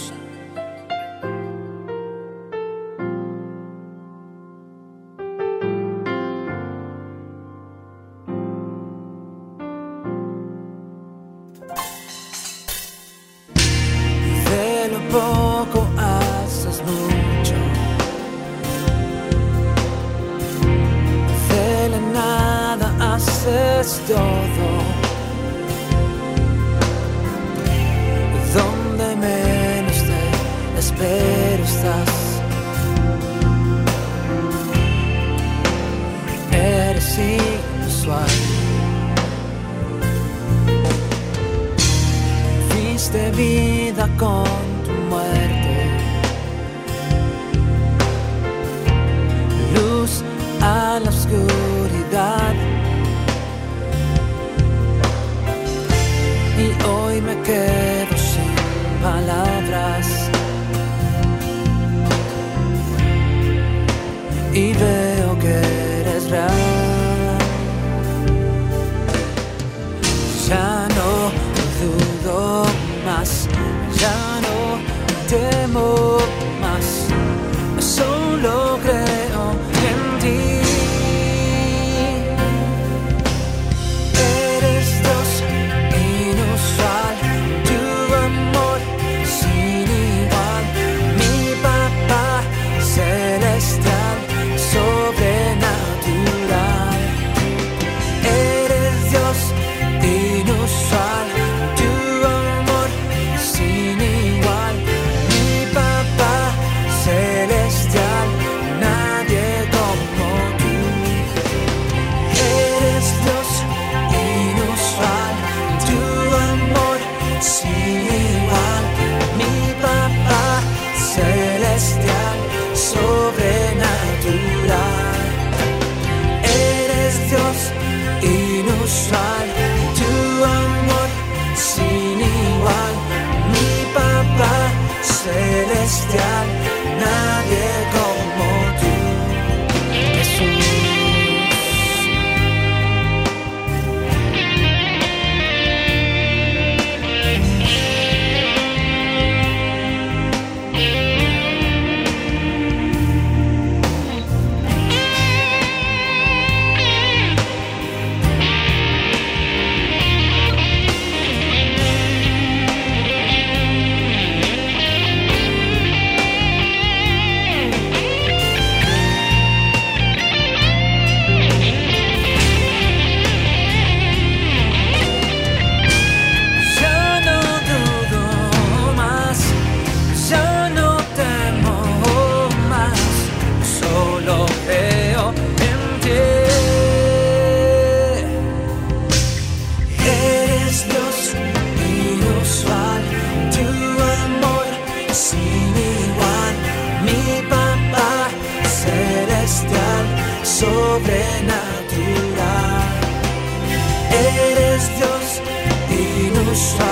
Dios 204.96 205.42
y 205.90 206.30
nos 206.32 206.76
ha 206.80 206.87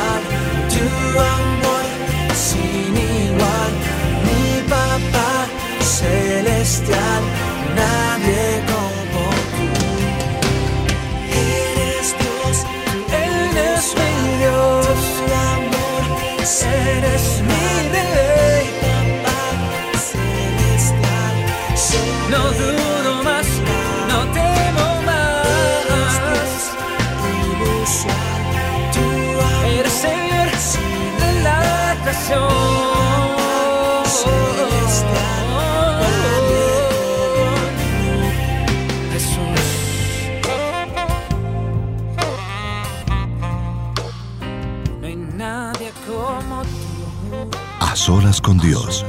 con 48.46 48.60
Dios. 48.60 49.05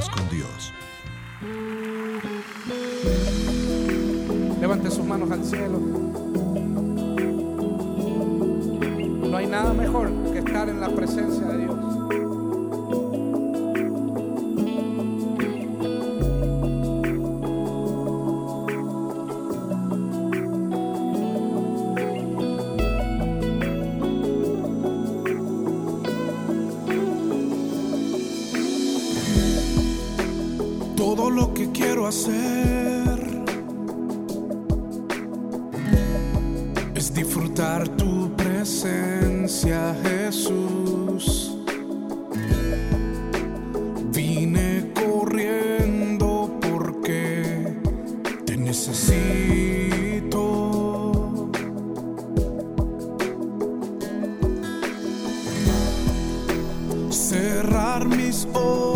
cerrar 57.16 58.04
mis 58.04 58.46
ojos. 58.52 58.95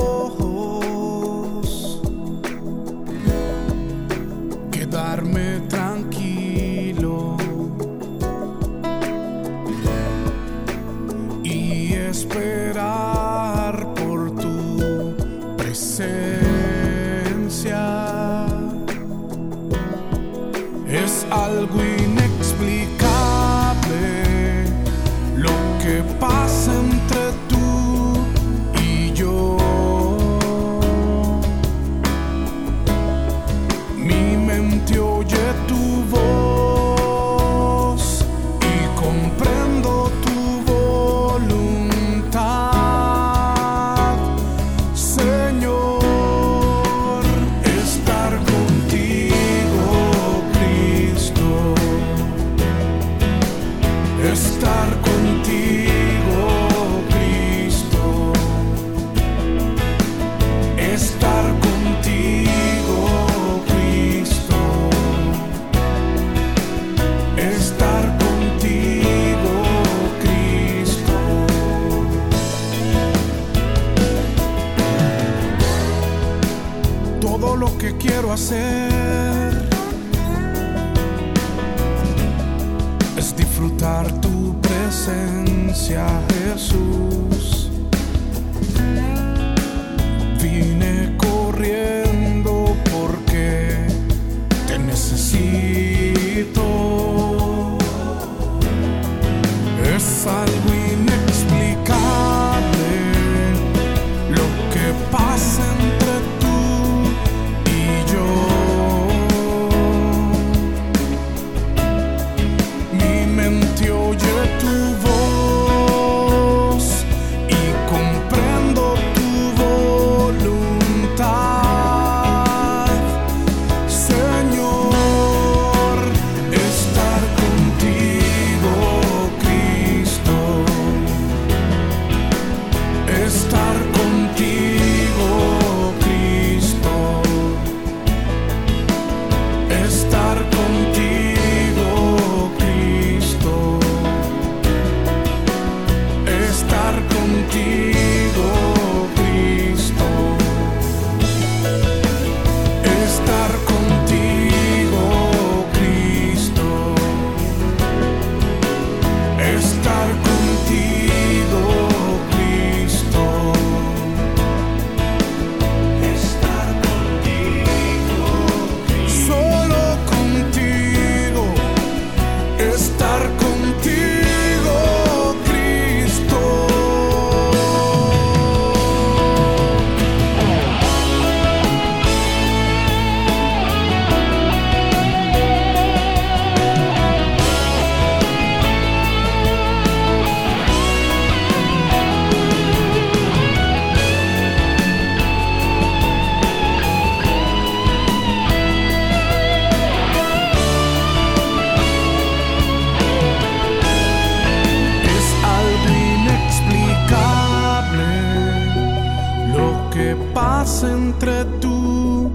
que 209.90 210.16
pasa 210.32 210.92
entre 210.92 211.44
tú 211.60 212.30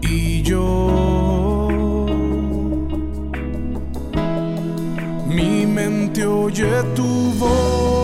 y 0.00 0.42
yo. 0.42 2.06
Mi 5.26 5.66
mente 5.66 6.26
oye 6.26 6.82
tu 6.94 7.32
voz. 7.38 7.97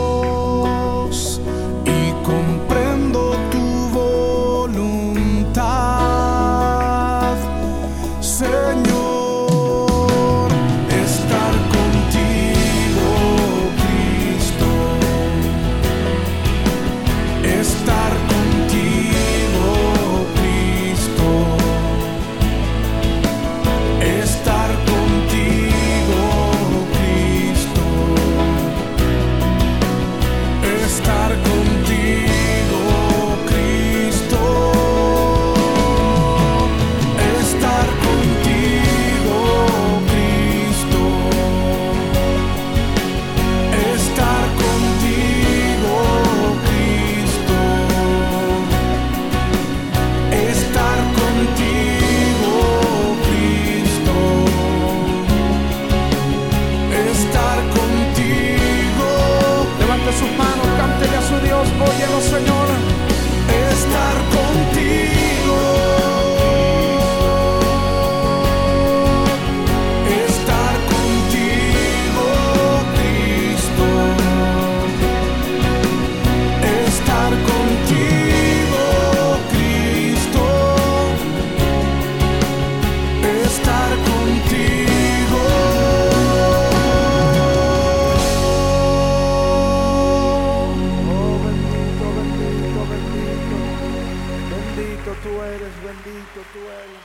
Bendito 96.03 96.41
tú 96.53 96.59
eres. 96.59 97.05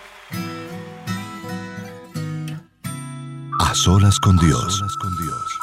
A 3.60 3.76
solas 3.76 4.20
con 4.20 4.38
Dios. 4.38 4.82
con 5.02 5.18
Dios. 5.18 5.60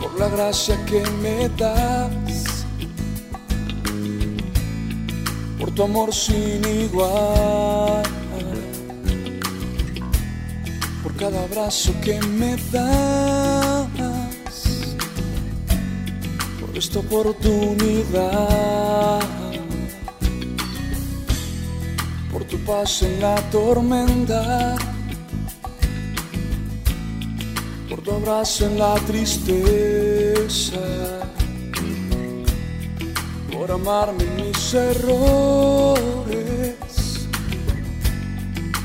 Por 0.00 0.20
la 0.20 0.28
gracia 0.28 0.84
que 0.86 1.02
me 1.22 1.48
das, 1.50 2.25
tu 5.76 5.82
amor 5.82 6.14
sin 6.14 6.64
igual, 6.64 8.02
por 11.02 11.14
cada 11.16 11.44
abrazo 11.44 11.92
que 12.02 12.18
me 12.22 12.56
das, 12.72 13.86
por 16.58 16.78
esta 16.78 17.00
oportunidad, 17.00 19.20
por 22.32 22.44
tu 22.44 22.56
paz 22.64 23.02
en 23.02 23.20
la 23.20 23.34
tormenta. 23.50 24.78
por 27.88 28.00
tu 28.00 28.12
abrazo 28.12 28.66
en 28.66 28.78
la 28.78 28.94
tristeza, 29.06 30.80
por 33.52 33.70
amarme 33.70 34.24
en 34.24 34.40
mis 34.66 34.74
errores, 34.74 35.94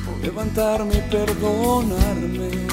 por 0.06 0.18
levantarme 0.24 0.94
y 0.94 1.02
perdonarme. 1.10 2.70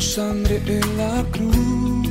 Tu 0.00 0.06
sangre 0.06 0.56
en 0.66 0.96
la 0.96 1.24
cruz. 1.30 2.08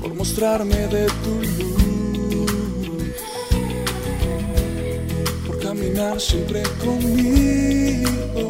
Por 0.00 0.14
mostrarme 0.14 0.86
de 0.88 1.06
tu 1.22 1.34
luz, 1.58 2.50
por 5.46 5.58
caminar 5.60 6.20
siempre 6.20 6.62
conmigo, 6.84 8.48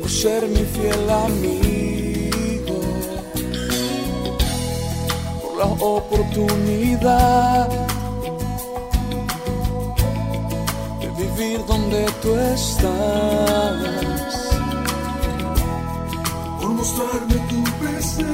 por 0.00 0.10
ser 0.10 0.48
mi 0.48 0.64
fiel 0.74 1.10
amigo, 1.10 2.78
por 5.42 5.52
la 5.58 5.66
oportunidad 5.96 7.85
vivir 11.36 11.64
donde 11.66 12.06
tú 12.22 12.34
estás 12.36 13.76
por 16.60 16.70
mostrarme 16.70 17.34
tu 17.48 17.62
presencia 17.80 18.26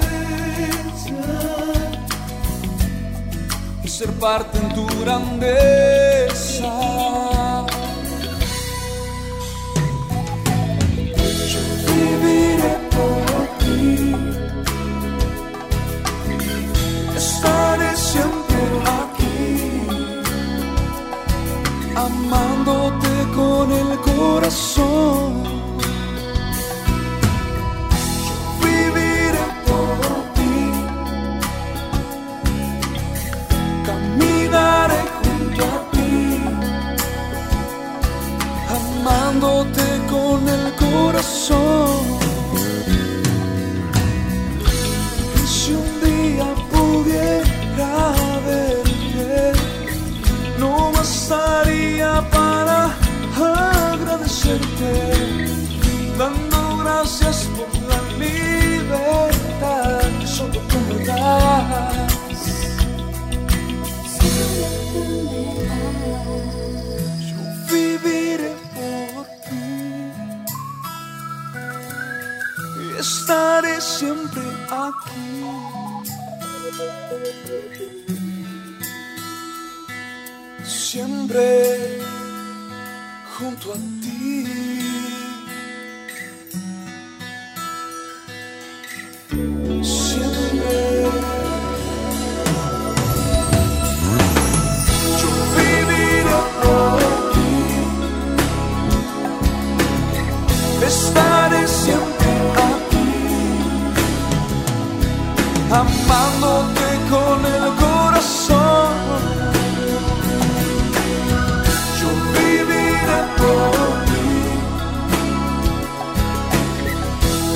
y 3.82 3.88
ser 3.88 4.10
parte 4.12 4.58
en 4.58 4.74
tu 4.74 4.86
grandeza. 5.00 6.81
El 24.22 25.41
estaré 72.98 73.80
siempre 73.80 74.42
aquí. 74.70 75.44
Siempre 80.64 82.00
junto 83.38 83.72
a 83.72 83.76
ti. 83.76 85.01
Amándote 105.72 106.88
con 107.10 107.46
el 107.46 107.64
corazón. 107.76 108.92
Yo 111.98 112.08
viviré 112.34 113.20
por 113.38 113.72
ti, 114.08 114.28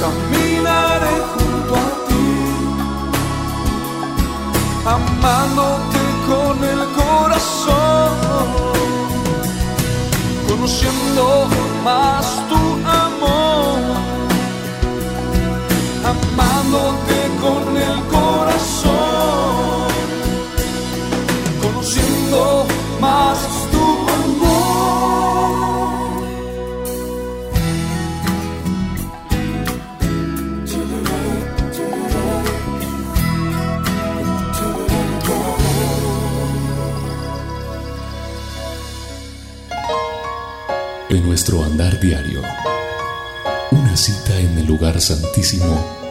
caminaré 0.00 1.16
junto 1.34 1.74
a 1.74 1.88
ti. 2.08 2.28
Amándote 4.86 6.02
con 6.28 6.56
el 6.64 6.82
corazón, 6.94 8.14
conociendo 10.48 11.24
más 11.84 12.24
tu 12.48 12.75
amándote 16.36 17.18
con 17.40 17.76
el 17.76 18.00
corazón, 18.08 19.88
conociendo 21.62 22.66
más 23.00 23.38
tu 23.72 23.84
amor. 24.18 24.36
En 41.08 41.26
nuestro 41.26 41.64
andar 41.64 41.98
diario, 42.00 42.42
una 43.70 43.96
cita 43.96 44.38
en 44.38 44.58
el 44.58 44.66
lugar 44.66 45.00
santísimo 45.00 46.05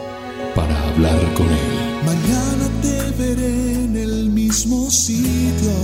para 0.56 0.88
hablar 0.88 1.34
con 1.34 1.46
Él. 1.46 1.76
Mañana 2.04 2.66
te 2.80 3.10
veré 3.22 3.84
en 3.84 3.96
el 3.96 4.30
mismo 4.30 4.90
sitio. 4.90 5.76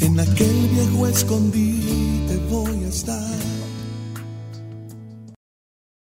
En 0.00 0.18
aquel 0.18 0.68
viejo 0.72 1.06
estar. 1.06 1.91